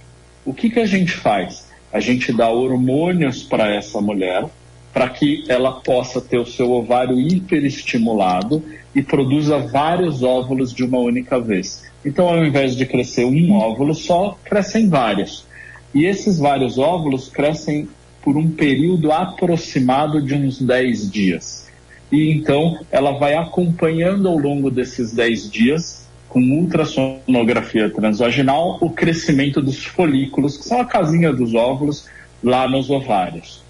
O 0.44 0.52
que, 0.52 0.70
que 0.70 0.80
a 0.80 0.86
gente 0.86 1.12
faz? 1.12 1.66
A 1.92 2.00
gente 2.00 2.32
dá 2.32 2.48
hormônios 2.48 3.42
para 3.42 3.74
essa 3.74 4.00
mulher, 4.00 4.44
para 4.92 5.08
que 5.08 5.44
ela 5.48 5.72
possa 5.72 6.20
ter 6.20 6.38
o 6.38 6.46
seu 6.46 6.72
ovário 6.72 7.20
hiperestimulado 7.20 8.62
e 8.96 9.02
produza 9.02 9.58
vários 9.58 10.22
óvulos 10.22 10.72
de 10.72 10.82
uma 10.82 10.96
única 10.96 11.38
vez. 11.38 11.84
Então, 12.02 12.26
ao 12.26 12.42
invés 12.42 12.74
de 12.74 12.86
crescer 12.86 13.26
um 13.26 13.52
óvulo 13.52 13.94
só, 13.94 14.38
crescem 14.42 14.88
vários. 14.88 15.44
E 15.94 16.06
esses 16.06 16.38
vários 16.38 16.78
óvulos 16.78 17.28
crescem 17.28 17.86
por 18.22 18.38
um 18.38 18.50
período 18.50 19.12
aproximado 19.12 20.22
de 20.22 20.34
uns 20.34 20.62
10 20.62 21.10
dias. 21.10 21.68
E 22.10 22.32
então 22.32 22.80
ela 22.90 23.18
vai 23.18 23.34
acompanhando 23.34 24.28
ao 24.28 24.38
longo 24.38 24.70
desses 24.70 25.12
10 25.12 25.50
dias, 25.50 26.08
com 26.30 26.40
ultrassonografia 26.40 27.90
transvaginal, 27.90 28.78
o 28.80 28.88
crescimento 28.88 29.60
dos 29.60 29.84
folículos, 29.84 30.56
que 30.56 30.64
são 30.64 30.80
a 30.80 30.86
casinha 30.86 31.34
dos 31.34 31.54
óvulos, 31.54 32.08
lá 32.42 32.66
nos 32.66 32.88
ovários. 32.88 33.62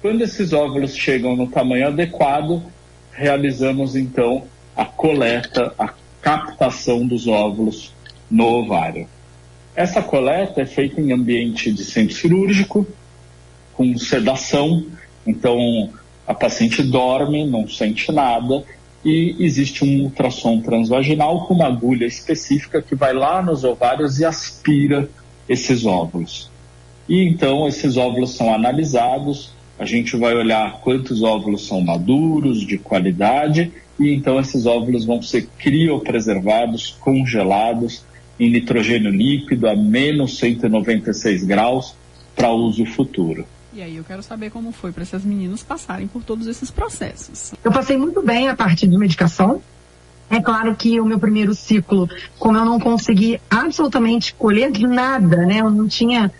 Quando 0.00 0.22
esses 0.22 0.52
óvulos 0.52 0.94
chegam 0.94 1.34
no 1.34 1.48
tamanho 1.48 1.88
adequado, 1.88 2.62
realizamos 3.10 3.96
então 3.96 4.44
a 4.80 4.86
coleta, 4.86 5.74
a 5.78 5.92
captação 6.22 7.06
dos 7.06 7.26
óvulos 7.26 7.92
no 8.30 8.46
ovário. 8.46 9.06
Essa 9.76 10.00
coleta 10.00 10.62
é 10.62 10.64
feita 10.64 11.02
em 11.02 11.12
ambiente 11.12 11.70
de 11.70 11.84
centro 11.84 12.16
cirúrgico, 12.16 12.86
com 13.74 13.98
sedação, 13.98 14.86
então 15.26 15.90
a 16.26 16.32
paciente 16.32 16.82
dorme, 16.82 17.44
não 17.44 17.68
sente 17.68 18.10
nada, 18.10 18.64
e 19.04 19.36
existe 19.38 19.84
um 19.84 20.04
ultrassom 20.04 20.62
transvaginal 20.62 21.46
com 21.46 21.52
uma 21.52 21.66
agulha 21.66 22.06
específica 22.06 22.80
que 22.80 22.94
vai 22.94 23.12
lá 23.12 23.42
nos 23.42 23.64
ovários 23.64 24.18
e 24.18 24.24
aspira 24.24 25.10
esses 25.46 25.84
óvulos. 25.84 26.50
E 27.06 27.28
então 27.28 27.68
esses 27.68 27.98
óvulos 27.98 28.34
são 28.34 28.54
analisados, 28.54 29.52
a 29.78 29.84
gente 29.84 30.16
vai 30.16 30.34
olhar 30.34 30.80
quantos 30.80 31.22
óvulos 31.22 31.66
são 31.66 31.82
maduros, 31.82 32.66
de 32.66 32.78
qualidade, 32.78 33.70
e 34.00 34.14
então 34.14 34.40
esses 34.40 34.64
óvulos 34.64 35.04
vão 35.04 35.20
ser 35.20 35.46
criopreservados, 35.58 36.96
congelados 37.00 38.02
em 38.38 38.50
nitrogênio 38.50 39.10
líquido 39.10 39.68
a 39.68 39.76
menos 39.76 40.38
196 40.38 41.44
graus 41.44 41.94
para 42.34 42.50
uso 42.50 42.86
futuro. 42.86 43.46
E 43.74 43.82
aí 43.82 43.96
eu 43.96 44.02
quero 44.02 44.22
saber 44.22 44.50
como 44.50 44.72
foi 44.72 44.90
para 44.90 45.02
essas 45.02 45.22
meninas 45.22 45.62
passarem 45.62 46.06
por 46.06 46.24
todos 46.24 46.46
esses 46.46 46.70
processos. 46.70 47.52
Eu 47.62 47.70
passei 47.70 47.98
muito 47.98 48.22
bem 48.22 48.48
a 48.48 48.56
parte 48.56 48.88
de 48.88 48.96
medicação. 48.96 49.60
É 50.30 50.40
claro 50.40 50.74
que 50.74 50.98
o 50.98 51.04
meu 51.04 51.18
primeiro 51.18 51.54
ciclo, 51.54 52.08
como 52.38 52.56
eu 52.56 52.64
não 52.64 52.80
consegui 52.80 53.38
absolutamente 53.50 54.32
colher 54.34 54.70
nada, 54.80 55.44
né? 55.44 55.58
Eu 55.58 55.70
não 55.70 55.86
tinha 55.86 56.32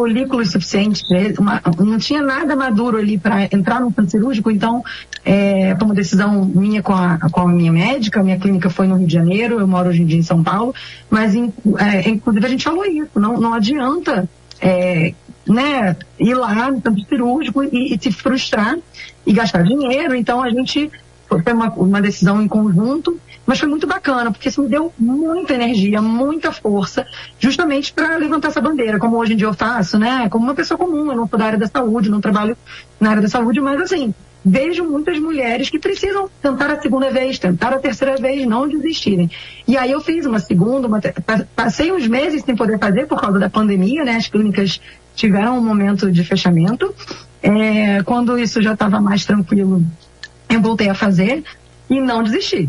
folículos 0.00 0.50
suficientes, 0.50 1.06
né? 1.10 1.34
uma, 1.38 1.60
não 1.78 1.98
tinha 1.98 2.22
nada 2.22 2.56
maduro 2.56 2.96
ali 2.96 3.18
para 3.18 3.44
entrar 3.54 3.80
no 3.80 3.88
centro 3.88 4.10
cirúrgico, 4.10 4.50
então 4.50 4.82
é, 5.22 5.76
uma 5.82 5.92
decisão 5.92 6.42
minha 6.42 6.82
com 6.82 6.94
a, 6.94 7.18
com 7.30 7.42
a 7.42 7.48
minha 7.48 7.70
médica, 7.70 8.22
minha 8.22 8.38
clínica 8.38 8.70
foi 8.70 8.86
no 8.86 8.96
Rio 8.96 9.06
de 9.06 9.12
Janeiro, 9.12 9.60
eu 9.60 9.68
moro 9.68 9.90
hoje 9.90 10.00
em 10.00 10.06
dia 10.06 10.18
em 10.18 10.22
São 10.22 10.42
Paulo, 10.42 10.74
mas 11.10 11.34
in, 11.34 11.52
é, 11.76 12.08
inclusive 12.08 12.46
a 12.46 12.48
gente 12.48 12.64
falou 12.64 12.86
isso, 12.86 13.20
não, 13.20 13.38
não 13.38 13.52
adianta 13.52 14.26
é, 14.58 15.12
né, 15.46 15.94
ir 16.18 16.32
lá 16.32 16.70
no 16.70 16.80
centro 16.80 17.04
cirúrgico 17.06 17.62
e, 17.62 17.94
e 17.94 17.98
se 18.00 18.10
frustrar 18.10 18.78
e 19.26 19.34
gastar 19.34 19.64
dinheiro, 19.64 20.14
então 20.14 20.42
a 20.42 20.48
gente 20.48 20.90
foi 21.38 21.52
uma, 21.52 21.70
uma 21.70 22.02
decisão 22.02 22.42
em 22.42 22.48
conjunto 22.48 23.18
mas 23.50 23.58
foi 23.58 23.68
muito 23.68 23.84
bacana, 23.84 24.30
porque 24.30 24.48
isso 24.48 24.62
me 24.62 24.68
deu 24.68 24.92
muita 24.96 25.54
energia, 25.54 26.00
muita 26.00 26.52
força, 26.52 27.04
justamente 27.38 27.92
para 27.92 28.16
levantar 28.16 28.46
essa 28.46 28.60
bandeira, 28.60 28.96
como 28.98 29.16
hoje 29.16 29.32
em 29.32 29.36
dia 29.36 29.48
eu 29.48 29.52
faço, 29.52 29.98
né? 29.98 30.28
Como 30.28 30.44
uma 30.44 30.54
pessoa 30.54 30.78
comum, 30.78 31.10
eu 31.10 31.16
não 31.16 31.26
sou 31.26 31.36
da 31.36 31.46
área 31.46 31.58
da 31.58 31.66
saúde, 31.66 32.08
não 32.08 32.20
trabalho 32.20 32.56
na 33.00 33.10
área 33.10 33.22
da 33.22 33.28
saúde, 33.28 33.60
mas 33.60 33.80
assim, 33.80 34.14
vejo 34.44 34.84
muitas 34.84 35.18
mulheres 35.18 35.68
que 35.68 35.80
precisam 35.80 36.28
tentar 36.40 36.70
a 36.70 36.80
segunda 36.80 37.10
vez, 37.10 37.40
tentar 37.40 37.72
a 37.72 37.78
terceira 37.80 38.16
vez, 38.18 38.46
não 38.46 38.68
desistirem. 38.68 39.28
E 39.66 39.76
aí 39.76 39.90
eu 39.90 40.00
fiz 40.00 40.26
uma 40.26 40.38
segunda, 40.38 40.86
uma, 40.86 41.00
passei 41.56 41.90
uns 41.90 42.06
meses 42.06 42.44
sem 42.44 42.54
poder 42.54 42.78
fazer 42.78 43.08
por 43.08 43.20
causa 43.20 43.40
da 43.40 43.50
pandemia, 43.50 44.04
né? 44.04 44.14
As 44.14 44.28
clínicas 44.28 44.80
tiveram 45.16 45.58
um 45.58 45.64
momento 45.64 46.08
de 46.12 46.22
fechamento. 46.22 46.94
É, 47.42 48.02
quando 48.04 48.38
isso 48.38 48.62
já 48.62 48.74
estava 48.74 49.00
mais 49.00 49.24
tranquilo, 49.24 49.82
eu 50.50 50.60
voltei 50.60 50.88
a 50.88 50.94
fazer 50.94 51.44
e 51.88 52.00
não 52.00 52.22
desisti. 52.22 52.68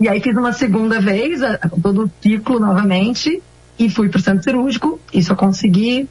E 0.00 0.08
aí 0.08 0.20
fiz 0.20 0.36
uma 0.36 0.52
segunda 0.52 1.00
vez, 1.00 1.40
todo 1.82 2.04
o 2.04 2.10
ciclo 2.22 2.60
novamente, 2.60 3.42
e 3.78 3.90
fui 3.90 4.08
para 4.08 4.18
o 4.18 4.22
centro 4.22 4.42
cirúrgico, 4.42 5.00
e 5.12 5.22
só 5.22 5.34
consegui 5.34 6.08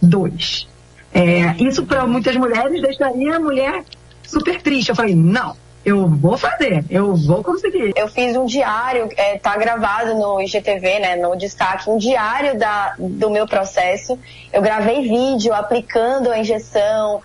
dois. 0.00 0.68
É, 1.12 1.54
isso 1.62 1.84
para 1.84 2.06
muitas 2.06 2.36
mulheres 2.36 2.80
deixaria 2.80 3.36
a 3.36 3.40
mulher 3.40 3.84
super 4.22 4.60
triste. 4.60 4.90
Eu 4.90 4.96
falei, 4.96 5.14
não, 5.14 5.56
eu 5.84 6.08
vou 6.08 6.36
fazer, 6.36 6.84
eu 6.90 7.14
vou 7.14 7.44
conseguir. 7.44 7.92
Eu 7.96 8.08
fiz 8.08 8.36
um 8.36 8.44
diário, 8.44 9.08
é, 9.16 9.38
tá 9.38 9.56
gravado 9.56 10.14
no 10.14 10.40
IGTV, 10.40 10.98
né, 10.98 11.16
no 11.16 11.36
destaque, 11.36 11.88
um 11.88 11.96
diário 11.96 12.58
da, 12.58 12.94
do 12.98 13.30
meu 13.30 13.46
processo. 13.46 14.18
Eu 14.52 14.60
gravei 14.60 15.02
vídeo 15.02 15.54
aplicando 15.54 16.30
a 16.30 16.38
injeção, 16.38 17.22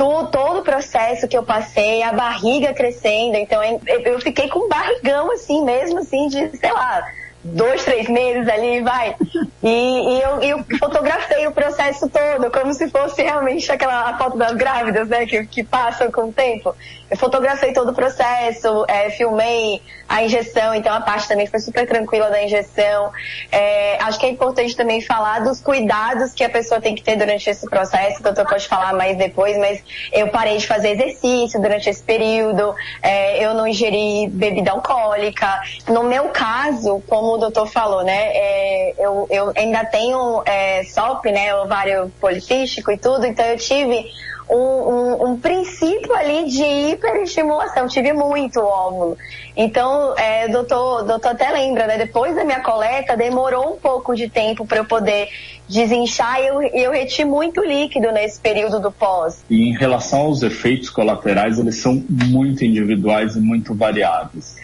tu, 0.00 0.26
todo 0.28 0.60
o 0.60 0.62
processo 0.62 1.28
que 1.28 1.36
eu 1.36 1.42
passei, 1.42 2.02
a 2.02 2.10
barriga 2.10 2.72
crescendo, 2.72 3.36
então 3.36 3.62
eu 3.62 4.18
fiquei 4.18 4.48
com 4.48 4.66
barrigão 4.66 5.30
assim 5.30 5.62
mesmo, 5.62 5.98
assim, 5.98 6.26
de, 6.28 6.56
sei 6.56 6.72
lá, 6.72 7.06
dois, 7.44 7.84
três 7.84 8.08
meses 8.08 8.48
ali, 8.48 8.80
vai. 8.80 9.14
E, 9.62 9.68
e 9.68 10.22
eu, 10.22 10.40
eu, 10.40 10.64
fotografei 10.78 11.39
o 11.50 11.52
processo 11.52 12.08
todo, 12.08 12.50
como 12.50 12.72
se 12.72 12.88
fosse 12.88 13.22
realmente 13.22 13.70
aquela 13.70 14.16
foto 14.16 14.38
das 14.38 14.52
grávidas, 14.52 15.08
né, 15.08 15.26
que, 15.26 15.44
que 15.46 15.62
passam 15.62 16.10
com 16.10 16.28
o 16.28 16.32
tempo. 16.32 16.74
Eu 17.10 17.16
fotografei 17.16 17.72
todo 17.72 17.90
o 17.90 17.94
processo, 17.94 18.84
é, 18.88 19.10
filmei 19.10 19.82
a 20.08 20.24
injeção, 20.24 20.74
então 20.74 20.92
a 20.92 21.00
parte 21.00 21.28
também 21.28 21.46
foi 21.46 21.58
super 21.60 21.86
tranquila 21.86 22.30
da 22.30 22.42
injeção. 22.42 23.12
É, 23.50 23.96
acho 24.02 24.18
que 24.18 24.26
é 24.26 24.28
importante 24.28 24.76
também 24.76 25.00
falar 25.00 25.40
dos 25.40 25.60
cuidados 25.60 26.32
que 26.32 26.44
a 26.44 26.48
pessoa 26.48 26.80
tem 26.80 26.94
que 26.94 27.02
ter 27.02 27.16
durante 27.16 27.48
esse 27.50 27.68
processo, 27.68 28.20
o 28.20 28.22
doutor 28.22 28.46
pode 28.46 28.66
falar 28.68 28.92
mais 28.92 29.16
depois, 29.16 29.56
mas 29.58 29.82
eu 30.12 30.28
parei 30.28 30.56
de 30.58 30.66
fazer 30.66 30.90
exercício 30.90 31.60
durante 31.60 31.90
esse 31.90 32.02
período, 32.02 32.74
é, 33.02 33.44
eu 33.44 33.54
não 33.54 33.66
ingeri 33.66 34.28
bebida 34.28 34.70
alcoólica. 34.70 35.60
No 35.88 36.04
meu 36.04 36.28
caso, 36.28 37.02
como 37.08 37.34
o 37.34 37.38
doutor 37.38 37.66
falou, 37.66 38.04
né, 38.04 38.30
é, 38.32 38.94
eu, 38.98 39.26
eu 39.30 39.52
ainda 39.56 39.84
tenho 39.84 40.42
é, 40.44 40.84
SOP, 40.84 41.26
né, 41.26 41.39
ovário 41.54 42.12
policístico 42.20 42.90
e 42.90 42.98
tudo, 42.98 43.26
então 43.26 43.44
eu 43.44 43.56
tive 43.56 44.06
um, 44.50 44.56
um, 44.56 45.30
um, 45.30 45.36
princípio 45.38 46.12
ali 46.12 46.50
de 46.50 46.64
hiperestimulação, 46.64 47.86
tive 47.86 48.12
muito 48.12 48.58
óvulo. 48.58 49.16
Então, 49.56 50.14
é, 50.18 50.48
doutor, 50.48 51.04
doutor 51.04 51.30
até 51.30 51.50
lembra, 51.50 51.86
né? 51.86 51.96
Depois 51.96 52.34
da 52.34 52.44
minha 52.44 52.60
coleta, 52.60 53.16
demorou 53.16 53.74
um 53.74 53.76
pouco 53.76 54.14
de 54.14 54.28
tempo 54.28 54.66
para 54.66 54.78
eu 54.78 54.84
poder 54.84 55.28
desinchar 55.68 56.40
e 56.40 56.46
eu, 56.48 56.62
eu 56.62 56.90
reti 56.90 57.24
muito 57.24 57.64
líquido 57.64 58.10
nesse 58.10 58.40
período 58.40 58.80
do 58.80 58.90
pós. 58.90 59.44
E 59.48 59.68
em 59.68 59.72
relação 59.72 60.22
aos 60.22 60.42
efeitos 60.42 60.90
colaterais, 60.90 61.58
eles 61.58 61.76
são 61.76 62.02
muito 62.08 62.64
individuais 62.64 63.36
e 63.36 63.40
muito 63.40 63.72
variáveis. 63.72 64.56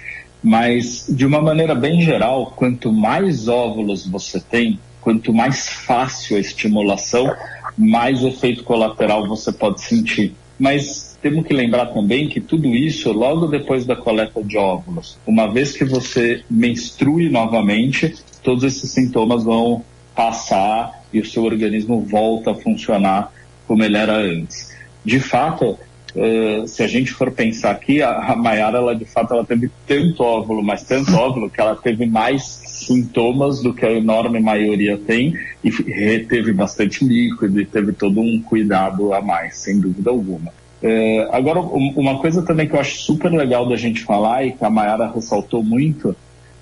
Mas, 0.43 1.07
de 1.09 1.25
uma 1.25 1.41
maneira 1.41 1.75
bem 1.75 2.01
geral, 2.01 2.53
quanto 2.57 2.93
mais 2.93 3.49
óvulos 3.49 4.07
você 4.07 4.41
tem, 4.41 4.79
quanto 5.07 5.33
mais 5.33 5.69
fácil 5.69 6.37
a 6.37 6.41
estimulação, 6.41 7.33
mais 7.79 8.25
efeito 8.25 8.65
colateral 8.65 9.29
você 9.29 9.53
pode 9.53 9.81
sentir. 9.81 10.35
Mas 10.59 11.17
temos 11.23 11.47
que 11.47 11.55
lembrar 11.55 11.87
também 11.87 12.29
que 12.29 12.41
tudo 12.41 12.67
isso 12.67 13.13
logo 13.13 13.47
depois 13.47 13.87
da 13.87 13.95
coleta 13.95 14.43
de 14.43 14.59
óvulos. 14.59 15.17
Uma 15.25 15.47
vez 15.47 15.77
que 15.77 15.85
você 15.85 16.43
menstrue 16.51 17.29
novamente, 17.29 18.17
todos 18.43 18.65
esses 18.65 18.91
sintomas 18.91 19.45
vão 19.45 19.85
passar 20.13 21.05
e 21.13 21.21
o 21.21 21.25
seu 21.25 21.45
organismo 21.45 22.01
volta 22.01 22.51
a 22.51 22.55
funcionar 22.57 23.33
como 23.69 23.85
ele 23.85 23.97
era 23.97 24.17
antes. 24.17 24.75
De 25.05 25.21
fato, 25.21 25.79
Uh, 26.17 26.67
se 26.67 26.83
a 26.83 26.87
gente 26.89 27.13
for 27.13 27.31
pensar 27.31 27.73
aqui, 27.73 28.01
a, 28.01 28.11
a 28.11 28.37
Mayara, 28.37 28.79
ela 28.79 28.97
de 28.97 29.05
fato, 29.05 29.35
ela 29.35 29.45
teve 29.45 29.71
tanto 29.87 30.23
óvulo, 30.23 30.63
mas 30.63 30.83
tanto 30.83 31.15
óvulo, 31.15 31.51
que 31.51 31.61
ela 31.61 31.77
teve 31.77 32.07
mais 32.07 32.63
sintomas 32.87 33.61
do 33.61 33.75
que 33.75 33.85
a 33.85 33.93
enorme 33.93 34.41
maioria 34.41 34.97
tem 34.97 35.35
e 35.63 35.71
reteve 35.71 36.53
bastante 36.53 37.05
líquido 37.05 37.61
e 37.61 37.67
teve 37.67 37.93
todo 37.93 38.21
um 38.21 38.41
cuidado 38.43 39.13
a 39.13 39.21
mais, 39.21 39.59
sem 39.59 39.81
dúvida 39.81 40.11
alguma. 40.11 40.53
É, 40.83 41.29
agora, 41.33 41.61
uma 41.61 42.19
coisa 42.19 42.43
também 42.43 42.69
que 42.69 42.75
eu 42.75 42.81
acho 42.81 42.99
super 42.99 43.33
legal 43.33 43.69
da 43.69 43.77
gente 43.77 44.03
falar 44.03 44.45
e 44.45 44.53
que 44.53 44.65
a 44.65 44.71
Mayara 44.71 45.11
ressaltou 45.11 45.63
muito 45.63 46.15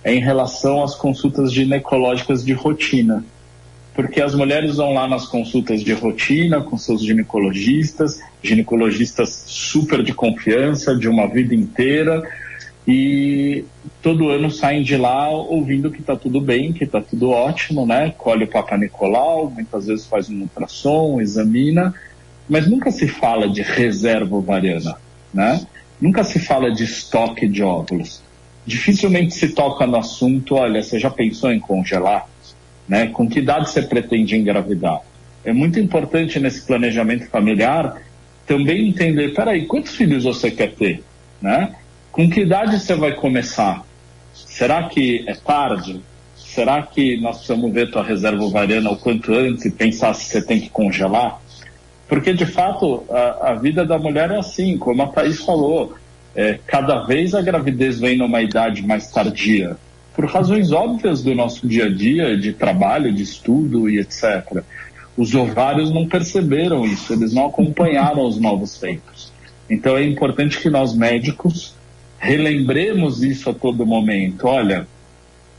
é 0.02 0.14
em 0.14 0.20
relação 0.20 0.82
às 0.82 0.94
consultas 0.94 1.52
ginecológicas 1.52 2.44
de 2.44 2.52
rotina. 2.52 3.24
Porque 3.94 4.20
as 4.20 4.34
mulheres 4.34 4.76
vão 4.76 4.92
lá 4.92 5.06
nas 5.06 5.24
consultas 5.24 5.82
de 5.82 5.92
rotina 5.92 6.60
com 6.60 6.76
seus 6.76 7.02
ginecologistas, 7.02 8.20
ginecologistas 8.42 9.44
super 9.46 10.02
de 10.02 10.12
confiança, 10.12 10.96
de 10.96 11.08
uma 11.08 11.28
vida 11.28 11.54
inteira, 11.54 12.22
e 12.86 13.64
todo 14.02 14.28
ano 14.28 14.50
saem 14.50 14.82
de 14.82 14.96
lá 14.96 15.30
ouvindo 15.30 15.90
que 15.90 16.00
está 16.00 16.14
tudo 16.14 16.40
bem, 16.40 16.72
que 16.72 16.84
está 16.84 17.00
tudo 17.00 17.30
ótimo, 17.30 17.86
né? 17.86 18.12
Colhe 18.16 18.44
o 18.44 18.48
Papa 18.48 18.76
Nicolau, 18.76 19.50
muitas 19.50 19.86
vezes 19.86 20.06
faz 20.06 20.28
um 20.28 20.42
ultrassom, 20.42 21.20
examina, 21.20 21.94
mas 22.48 22.68
nunca 22.68 22.90
se 22.90 23.08
fala 23.08 23.48
de 23.48 23.62
reserva 23.62 24.36
ovariana, 24.36 24.96
né? 25.32 25.66
Nunca 26.00 26.22
se 26.24 26.38
fala 26.38 26.70
de 26.70 26.84
estoque 26.84 27.48
de 27.48 27.62
óvulos. 27.62 28.22
Dificilmente 28.66 29.34
se 29.34 29.48
toca 29.48 29.86
no 29.86 29.96
assunto, 29.96 30.54
olha, 30.54 30.82
você 30.82 30.98
já 30.98 31.10
pensou 31.10 31.52
em 31.52 31.60
congelar? 31.60 32.26
Né? 32.88 33.06
Com 33.06 33.28
que 33.28 33.38
idade 33.38 33.70
você 33.70 33.82
pretende 33.82 34.36
engravidar? 34.36 35.00
É 35.44 35.52
muito 35.52 35.78
importante 35.78 36.38
nesse 36.40 36.66
planejamento 36.66 37.28
familiar 37.28 38.02
também 38.46 38.88
entender, 38.88 39.34
peraí, 39.34 39.66
quantos 39.66 39.94
filhos 39.94 40.24
você 40.24 40.50
quer 40.50 40.72
ter? 40.74 41.02
Né? 41.40 41.74
Com 42.14 42.30
que 42.30 42.42
idade 42.42 42.78
você 42.78 42.94
vai 42.94 43.12
começar? 43.12 43.84
Será 44.32 44.84
que 44.84 45.24
é 45.26 45.34
tarde? 45.34 46.00
Será 46.36 46.80
que 46.80 47.20
nós 47.20 47.38
precisamos 47.38 47.72
ver 47.72 47.90
tua 47.90 48.04
reserva 48.04 48.40
ovariana 48.40 48.88
o 48.88 48.96
quanto 48.96 49.34
antes 49.34 49.64
e 49.64 49.70
pensar 49.72 50.14
se 50.14 50.26
você 50.26 50.40
tem 50.40 50.60
que 50.60 50.70
congelar? 50.70 51.40
Porque, 52.08 52.32
de 52.32 52.46
fato, 52.46 53.02
a, 53.10 53.50
a 53.50 53.54
vida 53.56 53.84
da 53.84 53.98
mulher 53.98 54.30
é 54.30 54.38
assim, 54.38 54.78
como 54.78 55.02
a 55.02 55.08
Thaís 55.08 55.44
falou, 55.44 55.94
é, 56.36 56.60
cada 56.64 57.02
vez 57.02 57.34
a 57.34 57.42
gravidez 57.42 57.98
vem 57.98 58.16
numa 58.16 58.40
idade 58.40 58.86
mais 58.86 59.10
tardia, 59.10 59.76
por 60.14 60.26
razões 60.26 60.70
óbvias 60.70 61.20
do 61.20 61.34
nosso 61.34 61.66
dia 61.66 61.86
a 61.86 61.92
dia, 61.92 62.36
de 62.36 62.52
trabalho, 62.52 63.12
de 63.12 63.24
estudo 63.24 63.90
e 63.90 63.98
etc. 63.98 64.62
Os 65.16 65.34
ovários 65.34 65.92
não 65.92 66.06
perceberam 66.06 66.84
isso, 66.84 67.12
eles 67.12 67.32
não 67.32 67.46
acompanharam 67.46 68.24
os 68.24 68.38
novos 68.38 68.78
feitos. 68.78 69.32
Então 69.68 69.96
é 69.96 70.04
importante 70.04 70.60
que 70.60 70.70
nós 70.70 70.94
médicos 70.94 71.73
relembremos 72.24 73.22
isso 73.22 73.50
a 73.50 73.54
todo 73.54 73.84
momento. 73.84 74.46
Olha, 74.46 74.86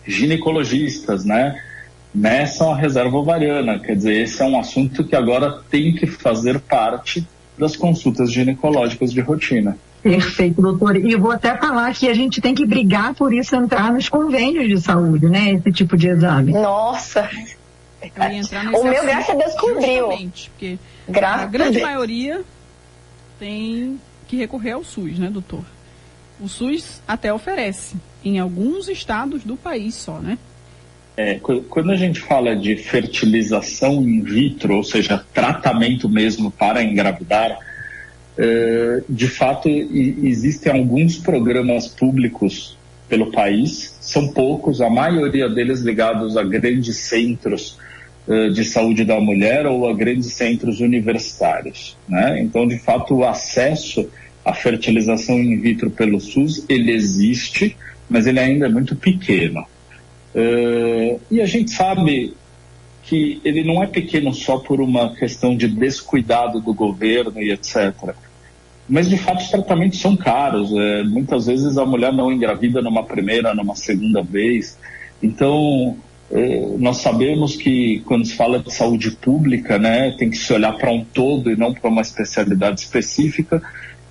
ginecologistas, 0.05 1.23
né? 1.23 1.61
Meçam 2.13 2.71
a 2.71 2.75
reserva 2.75 3.15
ovariana. 3.15 3.77
Quer 3.79 3.95
dizer, 3.95 4.23
esse 4.23 4.41
é 4.41 4.45
um 4.45 4.59
assunto 4.59 5.03
que 5.03 5.15
agora 5.15 5.59
tem 5.69 5.93
que 5.93 6.07
fazer 6.07 6.59
parte 6.59 7.25
das 7.57 7.75
consultas 7.75 8.31
ginecológicas 8.31 9.13
de 9.13 9.21
rotina. 9.21 9.77
Perfeito, 10.01 10.61
doutor. 10.61 10.95
E 10.97 11.11
eu 11.11 11.19
vou 11.19 11.31
até 11.31 11.55
falar 11.55 11.93
que 11.93 12.07
a 12.07 12.13
gente 12.13 12.41
tem 12.41 12.55
que 12.55 12.65
brigar 12.65 13.13
por 13.13 13.33
isso 13.33 13.55
entrar 13.55 13.93
nos 13.93 14.09
convênios 14.09 14.67
de 14.67 14.79
saúde, 14.79 15.27
né? 15.27 15.51
Esse 15.51 15.71
tipo 15.71 15.95
de 15.95 16.09
exame. 16.09 16.51
Nossa! 16.51 17.29
o 18.73 18.83
meu, 18.83 19.03
graças 19.03 19.29
a 19.29 19.33
Deus, 19.33 19.53
cobriu. 19.55 20.09
Porque 20.09 20.77
graças 21.07 21.43
a 21.43 21.45
grande 21.45 21.81
maioria 21.81 22.43
tem 23.39 23.99
que 24.27 24.35
recorrer 24.37 24.71
ao 24.71 24.83
SUS, 24.83 25.17
né, 25.17 25.29
doutor? 25.29 25.63
O 26.39 26.47
SUS 26.47 27.01
até 27.07 27.33
oferece, 27.33 27.95
em 28.23 28.39
alguns 28.39 28.89
estados 28.89 29.43
do 29.43 29.55
país 29.55 29.95
só, 29.95 30.19
né? 30.19 30.37
É, 31.17 31.39
quando 31.69 31.91
a 31.91 31.95
gente 31.95 32.19
fala 32.19 32.55
de 32.55 32.75
fertilização 32.75 34.01
in 34.01 34.21
vitro, 34.21 34.75
ou 34.75 34.83
seja, 34.83 35.23
tratamento 35.33 36.09
mesmo 36.09 36.51
para 36.51 36.83
engravidar, 36.83 37.57
é, 38.37 39.01
de 39.07 39.27
fato 39.27 39.69
existem 39.69 40.73
alguns 40.73 41.17
programas 41.17 41.87
públicos 41.87 42.77
pelo 43.07 43.31
país, 43.31 43.95
são 44.01 44.27
poucos, 44.27 44.81
a 44.81 44.89
maioria 44.89 45.47
deles 45.47 45.79
ligados 45.81 46.35
a 46.35 46.43
grandes 46.43 46.97
centros 46.97 47.77
é, 48.27 48.49
de 48.49 48.65
saúde 48.65 49.05
da 49.05 49.19
mulher 49.21 49.65
ou 49.67 49.87
a 49.87 49.93
grandes 49.93 50.33
centros 50.33 50.81
universitários. 50.81 51.95
Né? 52.09 52.41
Então, 52.41 52.67
de 52.67 52.77
fato, 52.77 53.15
o 53.15 53.23
acesso 53.23 54.09
a 54.45 54.53
fertilização 54.53 55.39
in 55.39 55.59
vitro 55.59 55.89
pelo 55.89 56.21
SUS, 56.21 56.63
ele 56.69 56.91
existe, 56.91 57.75
mas 58.07 58.27
ele 58.27 58.39
ainda 58.39 58.67
é 58.67 58.69
muito 58.69 58.95
pequeno. 58.95 59.65
Uh, 60.35 61.19
e 61.31 61.41
a 61.41 61.45
gente 61.45 61.71
sabe 61.71 62.33
que 63.03 63.41
ele 63.43 63.63
não 63.63 63.83
é 63.83 63.87
pequeno 63.87 64.33
só 64.33 64.57
por 64.57 64.79
uma 64.79 65.15
questão 65.15 65.55
de 65.55 65.67
descuidado 65.67 66.59
do 66.59 66.73
governo 66.73 67.41
e 67.41 67.51
etc. 67.51 68.13
Mas, 68.87 69.09
de 69.09 69.17
fato, 69.17 69.41
os 69.41 69.49
tratamentos 69.49 69.99
são 69.99 70.15
caros. 70.15 70.71
É, 70.71 71.03
muitas 71.03 71.47
vezes 71.47 71.77
a 71.77 71.85
mulher 71.85 72.13
não 72.13 72.31
engravida 72.31 72.81
numa 72.81 73.03
primeira, 73.03 73.53
numa 73.53 73.75
segunda 73.75 74.21
vez. 74.21 74.77
Então, 75.21 75.97
é, 76.31 76.67
nós 76.77 76.97
sabemos 76.97 77.55
que 77.55 78.01
quando 78.05 78.25
se 78.25 78.35
fala 78.35 78.59
de 78.59 78.73
saúde 78.73 79.11
pública, 79.11 79.77
né, 79.77 80.15
tem 80.17 80.29
que 80.29 80.37
se 80.37 80.51
olhar 80.53 80.73
para 80.73 80.91
um 80.91 81.03
todo 81.03 81.51
e 81.51 81.55
não 81.55 81.73
para 81.73 81.89
uma 81.89 82.01
especialidade 82.01 82.81
específica. 82.81 83.61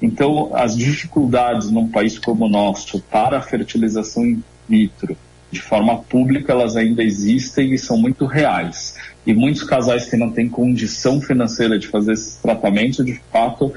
Então, 0.04 0.50
as 0.54 0.76
dificuldades 0.76 1.70
num 1.70 1.88
país 1.88 2.18
como 2.18 2.44
o 2.44 2.48
nosso 2.48 3.00
para 3.00 3.38
a 3.38 3.40
fertilização 3.40 4.22
in 4.22 4.44
vitro 4.68 5.16
de 5.50 5.62
forma 5.62 5.96
pública, 5.96 6.52
elas 6.52 6.76
ainda 6.76 7.02
existem 7.02 7.72
e 7.72 7.78
são 7.78 7.96
muito 7.96 8.26
reais. 8.26 8.96
E 9.26 9.32
muitos 9.32 9.62
casais 9.62 10.04
que 10.04 10.14
não 10.14 10.30
têm 10.30 10.46
condição 10.46 11.22
financeira 11.22 11.78
de 11.78 11.88
fazer 11.88 12.12
esses 12.12 12.36
tratamentos, 12.36 13.02
de 13.02 13.18
fato, 13.32 13.72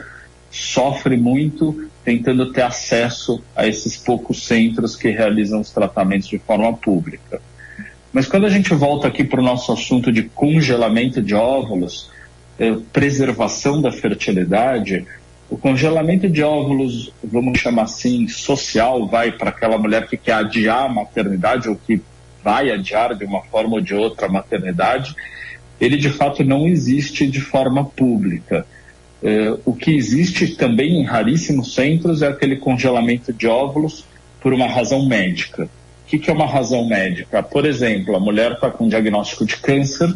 sofrem 0.51 1.17
muito 1.17 1.87
tentando 2.03 2.51
ter 2.51 2.63
acesso 2.63 3.41
a 3.55 3.65
esses 3.65 3.95
poucos 3.95 4.45
centros 4.45 4.97
que 4.97 5.09
realizam 5.09 5.61
os 5.61 5.71
tratamentos 5.71 6.27
de 6.27 6.39
forma 6.39 6.73
pública. 6.73 7.41
Mas 8.11 8.27
quando 8.27 8.47
a 8.47 8.49
gente 8.49 8.73
volta 8.73 9.07
aqui 9.07 9.23
para 9.23 9.39
o 9.39 9.43
nosso 9.43 9.71
assunto 9.71 10.11
de 10.11 10.23
congelamento 10.23 11.21
de 11.21 11.35
óvulos, 11.35 12.09
eh, 12.59 12.75
preservação 12.91 13.81
da 13.81 13.93
fertilidade, 13.93 15.05
o 15.49 15.57
congelamento 15.57 16.29
de 16.29 16.43
óvulos, 16.43 17.11
vamos 17.23 17.59
chamar 17.59 17.83
assim, 17.83 18.27
social, 18.27 19.07
vai 19.07 19.31
para 19.31 19.49
aquela 19.49 19.77
mulher 19.77 20.07
que 20.07 20.17
quer 20.17 20.33
adiar 20.33 20.85
a 20.85 20.89
maternidade 20.89 21.69
ou 21.69 21.75
que 21.75 22.01
vai 22.43 22.69
adiar 22.69 23.15
de 23.15 23.25
uma 23.25 23.41
forma 23.43 23.75
ou 23.75 23.81
de 23.81 23.93
outra 23.93 24.27
a 24.27 24.29
maternidade, 24.29 25.15
ele 25.79 25.97
de 25.97 26.09
fato 26.09 26.43
não 26.43 26.67
existe 26.67 27.27
de 27.27 27.39
forma 27.39 27.85
pública. 27.85 28.65
É, 29.23 29.57
o 29.65 29.73
que 29.73 29.91
existe 29.91 30.55
também 30.55 30.99
em 30.99 31.03
raríssimos 31.03 31.73
centros 31.73 32.21
é 32.21 32.27
aquele 32.27 32.57
congelamento 32.57 33.33
de 33.33 33.47
óvulos 33.47 34.05
por 34.41 34.53
uma 34.53 34.67
razão 34.67 35.07
médica. 35.07 35.63
O 35.63 36.09
que, 36.09 36.19
que 36.19 36.29
é 36.29 36.33
uma 36.33 36.45
razão 36.45 36.87
médica? 36.87 37.41
Por 37.41 37.65
exemplo, 37.65 38.15
a 38.15 38.19
mulher 38.19 38.53
está 38.53 38.69
com 38.69 38.85
um 38.85 38.89
diagnóstico 38.89 39.45
de 39.45 39.57
câncer 39.57 40.13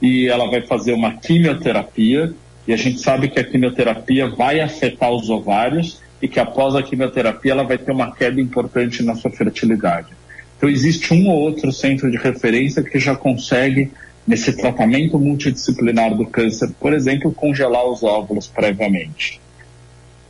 e 0.00 0.28
ela 0.28 0.48
vai 0.50 0.62
fazer 0.62 0.92
uma 0.92 1.14
quimioterapia 1.14 2.32
e 2.68 2.72
a 2.74 2.76
gente 2.76 3.00
sabe 3.00 3.30
que 3.30 3.40
a 3.40 3.44
quimioterapia 3.44 4.28
vai 4.28 4.60
afetar 4.60 5.10
os 5.10 5.30
ovários 5.30 6.02
e 6.20 6.28
que 6.28 6.38
após 6.38 6.74
a 6.74 6.82
quimioterapia 6.82 7.52
ela 7.52 7.64
vai 7.64 7.78
ter 7.78 7.90
uma 7.90 8.14
queda 8.14 8.38
importante 8.38 9.02
na 9.02 9.14
sua 9.14 9.30
fertilidade. 9.30 10.08
Então 10.54 10.68
existe 10.68 11.14
um 11.14 11.30
ou 11.30 11.40
outro 11.40 11.72
centro 11.72 12.10
de 12.10 12.18
referência 12.18 12.82
que 12.82 12.98
já 12.98 13.16
consegue 13.16 13.90
nesse 14.26 14.54
tratamento 14.54 15.18
multidisciplinar 15.18 16.14
do 16.14 16.26
câncer, 16.26 16.70
por 16.78 16.92
exemplo, 16.92 17.32
congelar 17.32 17.86
os 17.86 18.02
óvulos 18.02 18.46
previamente. 18.46 19.40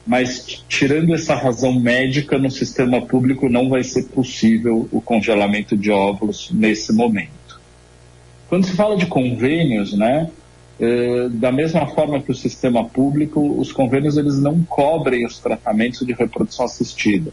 Mas 0.07 0.62
tirando 0.68 1.12
essa 1.12 1.35
razão 1.35 1.72
médica 1.72 2.38
no 2.38 2.53
sistema 2.53 3.05
público 3.05 3.48
não 3.48 3.68
vai 3.68 3.83
ser 3.83 4.05
possível 4.05 4.88
o 4.92 5.01
congelamento 5.01 5.77
de 5.77 5.90
óvulos 5.90 6.51
nesse 6.53 6.92
momento. 6.92 7.61
Quando 8.48 8.64
se 8.64 8.77
fala 8.77 8.96
de 8.96 9.07
convênios, 9.07 9.92
né, 9.92 10.31
da 11.33 11.51
mesma 11.51 11.87
forma 11.88 12.21
que 12.21 12.31
o 12.31 12.35
sistema 12.35 12.85
público, 12.85 13.41
os 13.59 13.73
convênios 13.73 14.17
eles 14.17 14.38
não 14.41 14.62
cobrem 14.62 15.27
os 15.27 15.38
tratamentos 15.38 16.07
de 16.07 16.12
reprodução 16.12 16.64
assistida. 16.64 17.33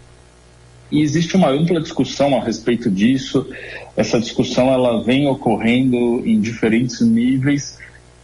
E 0.92 1.02
existe 1.02 1.36
uma 1.36 1.50
ampla 1.50 1.82
discussão 1.82 2.36
a 2.38 2.44
respeito 2.44 2.90
disso. 2.90 3.48
Essa 3.96 4.20
discussão 4.20 4.72
ela 4.72 5.04
vem 5.04 5.28
ocorrendo 5.28 6.24
em 6.26 6.40
diferentes 6.40 7.02
níveis, 7.02 7.78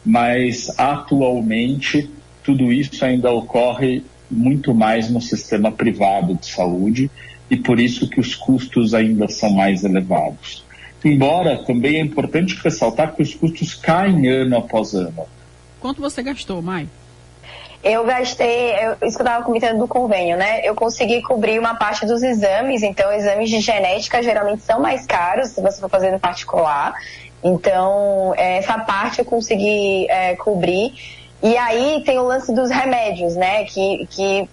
mas 0.05 0.71
atualmente 0.77 2.09
tudo 2.43 2.71
isso 2.71 3.03
ainda 3.03 3.31
ocorre 3.31 4.03
muito 4.29 4.73
mais 4.73 5.09
no 5.09 5.21
sistema 5.21 5.71
privado 5.71 6.35
de 6.35 6.47
saúde 6.47 7.11
e 7.49 7.57
por 7.57 7.79
isso 7.79 8.09
que 8.09 8.19
os 8.19 8.33
custos 8.33 8.93
ainda 8.93 9.27
são 9.27 9.51
mais 9.51 9.83
elevados. 9.83 10.63
Embora 11.03 11.63
também 11.63 11.97
é 11.97 11.99
importante 11.99 12.59
ressaltar 12.63 13.15
que 13.15 13.21
os 13.21 13.33
custos 13.33 13.73
caem 13.73 14.27
ano 14.27 14.57
após 14.57 14.93
ano. 14.93 15.25
Quanto 15.79 15.99
você 15.99 16.21
gastou, 16.21 16.61
Mai? 16.61 16.87
Eu 17.83 18.05
gastei, 18.05 18.75
eu, 18.75 18.91
isso 19.07 19.17
que 19.17 19.23
eu 19.23 19.25
estava 19.25 19.43
comentando 19.43 19.79
do 19.79 19.87
convênio, 19.87 20.37
né? 20.37 20.61
Eu 20.63 20.75
consegui 20.75 21.23
cobrir 21.23 21.57
uma 21.57 21.73
parte 21.73 22.05
dos 22.05 22.21
exames, 22.21 22.83
então 22.83 23.11
exames 23.11 23.49
de 23.49 23.59
genética 23.59 24.21
geralmente 24.21 24.61
são 24.61 24.79
mais 24.79 25.07
caros 25.07 25.49
se 25.49 25.61
você 25.61 25.81
for 25.81 25.89
fazer 25.89 26.11
no 26.11 26.19
particular. 26.19 26.93
Então, 27.43 28.35
é, 28.37 28.57
essa 28.57 28.77
parte 28.77 29.17
eu 29.19 29.25
consegui 29.25 30.07
é, 30.09 30.35
cobrir. 30.35 30.93
E 31.43 31.57
aí 31.57 32.03
tem 32.05 32.19
o 32.19 32.23
lance 32.23 32.53
dos 32.53 32.69
remédios, 32.69 33.35
né? 33.35 33.63
Que, 33.65 34.07
que 34.11 34.47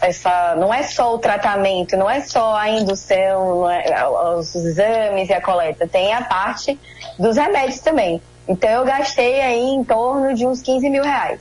essa, 0.00 0.56
não 0.56 0.72
é 0.72 0.82
só 0.82 1.14
o 1.14 1.18
tratamento, 1.18 1.96
não 1.96 2.08
é 2.08 2.20
só 2.22 2.56
a 2.56 2.70
indução, 2.70 3.70
é, 3.70 4.08
os 4.38 4.54
exames 4.54 5.28
e 5.28 5.32
a 5.34 5.42
coleta, 5.42 5.86
tem 5.86 6.14
a 6.14 6.22
parte 6.22 6.78
dos 7.18 7.36
remédios 7.36 7.80
também. 7.80 8.20
Então 8.48 8.70
eu 8.70 8.84
gastei 8.84 9.40
aí 9.40 9.60
em 9.60 9.84
torno 9.84 10.34
de 10.34 10.46
uns 10.46 10.62
15 10.62 10.88
mil 10.88 11.02
reais. 11.02 11.38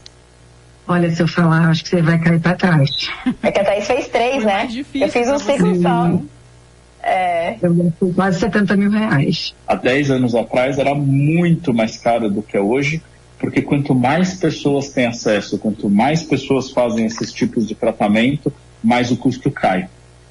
Olha, 0.87 1.09
se 1.09 1.21
eu 1.21 1.27
falar, 1.27 1.69
acho 1.69 1.83
que 1.83 1.89
você 1.91 2.01
vai 2.01 2.19
cair 2.19 2.39
para 2.39 2.55
trás. 2.55 2.89
É 3.41 3.51
que 3.51 3.59
a 3.59 3.63
Thaís 3.63 3.87
fez 3.87 4.07
três, 4.09 4.43
né? 4.43 4.65
Difícil 4.65 5.07
eu 5.07 5.09
fiz 5.09 5.29
um 5.29 5.39
ciclo 5.39 5.81
só. 5.81 6.19
É. 7.03 7.55
Eu 7.61 7.73
gastei 7.73 8.13
quase 8.13 8.39
70 8.39 8.75
mil 8.75 8.91
reais. 8.91 9.55
Há 9.65 9.75
10 9.75 10.11
anos 10.11 10.35
atrás 10.35 10.77
era 10.77 10.93
muito 10.93 11.73
mais 11.73 11.97
caro 11.97 12.29
do 12.29 12.41
que 12.41 12.57
é 12.57 12.59
hoje, 12.59 13.01
porque 13.41 13.63
quanto 13.63 13.95
mais 13.95 14.35
pessoas 14.35 14.89
têm 14.89 15.07
acesso, 15.07 15.57
quanto 15.57 15.89
mais 15.89 16.21
pessoas 16.21 16.69
fazem 16.69 17.07
esses 17.07 17.33
tipos 17.33 17.67
de 17.67 17.73
tratamento, 17.73 18.53
mais 18.83 19.09
o 19.09 19.17
custo 19.17 19.49
cai. 19.49 19.89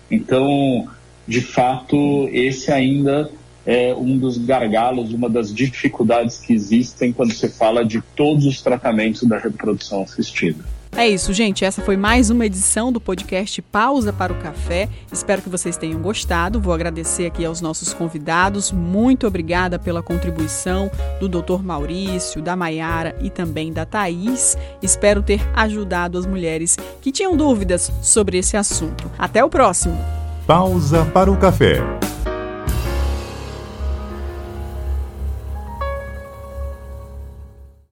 Então, 0.08 0.88
de 1.26 1.40
fato, 1.40 2.28
esse 2.32 2.70
ainda 2.70 3.28
é 3.66 3.92
um 3.92 4.16
dos 4.16 4.38
gargalos, 4.38 5.12
uma 5.12 5.28
das 5.28 5.52
dificuldades 5.52 6.38
que 6.38 6.52
existem 6.52 7.12
quando 7.12 7.34
se 7.34 7.48
fala 7.48 7.84
de 7.84 8.00
todos 8.14 8.46
os 8.46 8.62
tratamentos 8.62 9.24
da 9.24 9.38
reprodução 9.38 10.02
assistida. 10.02 10.64
É 10.96 11.08
isso, 11.08 11.32
gente. 11.32 11.64
Essa 11.64 11.80
foi 11.82 11.96
mais 11.96 12.30
uma 12.30 12.44
edição 12.44 12.92
do 12.92 13.00
podcast 13.00 13.62
Pausa 13.62 14.12
para 14.12 14.32
o 14.32 14.38
Café. 14.38 14.88
Espero 15.12 15.40
que 15.40 15.48
vocês 15.48 15.76
tenham 15.76 16.00
gostado. 16.00 16.60
Vou 16.60 16.74
agradecer 16.74 17.26
aqui 17.26 17.44
aos 17.44 17.60
nossos 17.60 17.94
convidados. 17.94 18.72
Muito 18.72 19.26
obrigada 19.26 19.78
pela 19.78 20.02
contribuição 20.02 20.90
do 21.20 21.28
Dr. 21.28 21.62
Maurício, 21.62 22.42
da 22.42 22.56
Maiara 22.56 23.16
e 23.20 23.30
também 23.30 23.72
da 23.72 23.86
Thaís. 23.86 24.58
Espero 24.82 25.22
ter 25.22 25.40
ajudado 25.54 26.18
as 26.18 26.26
mulheres 26.26 26.76
que 27.00 27.12
tinham 27.12 27.36
dúvidas 27.36 27.90
sobre 28.02 28.38
esse 28.38 28.56
assunto. 28.56 29.10
Até 29.18 29.44
o 29.44 29.48
próximo. 29.48 29.96
Pausa 30.46 31.04
para 31.06 31.30
o 31.30 31.36
café. 31.36 32.09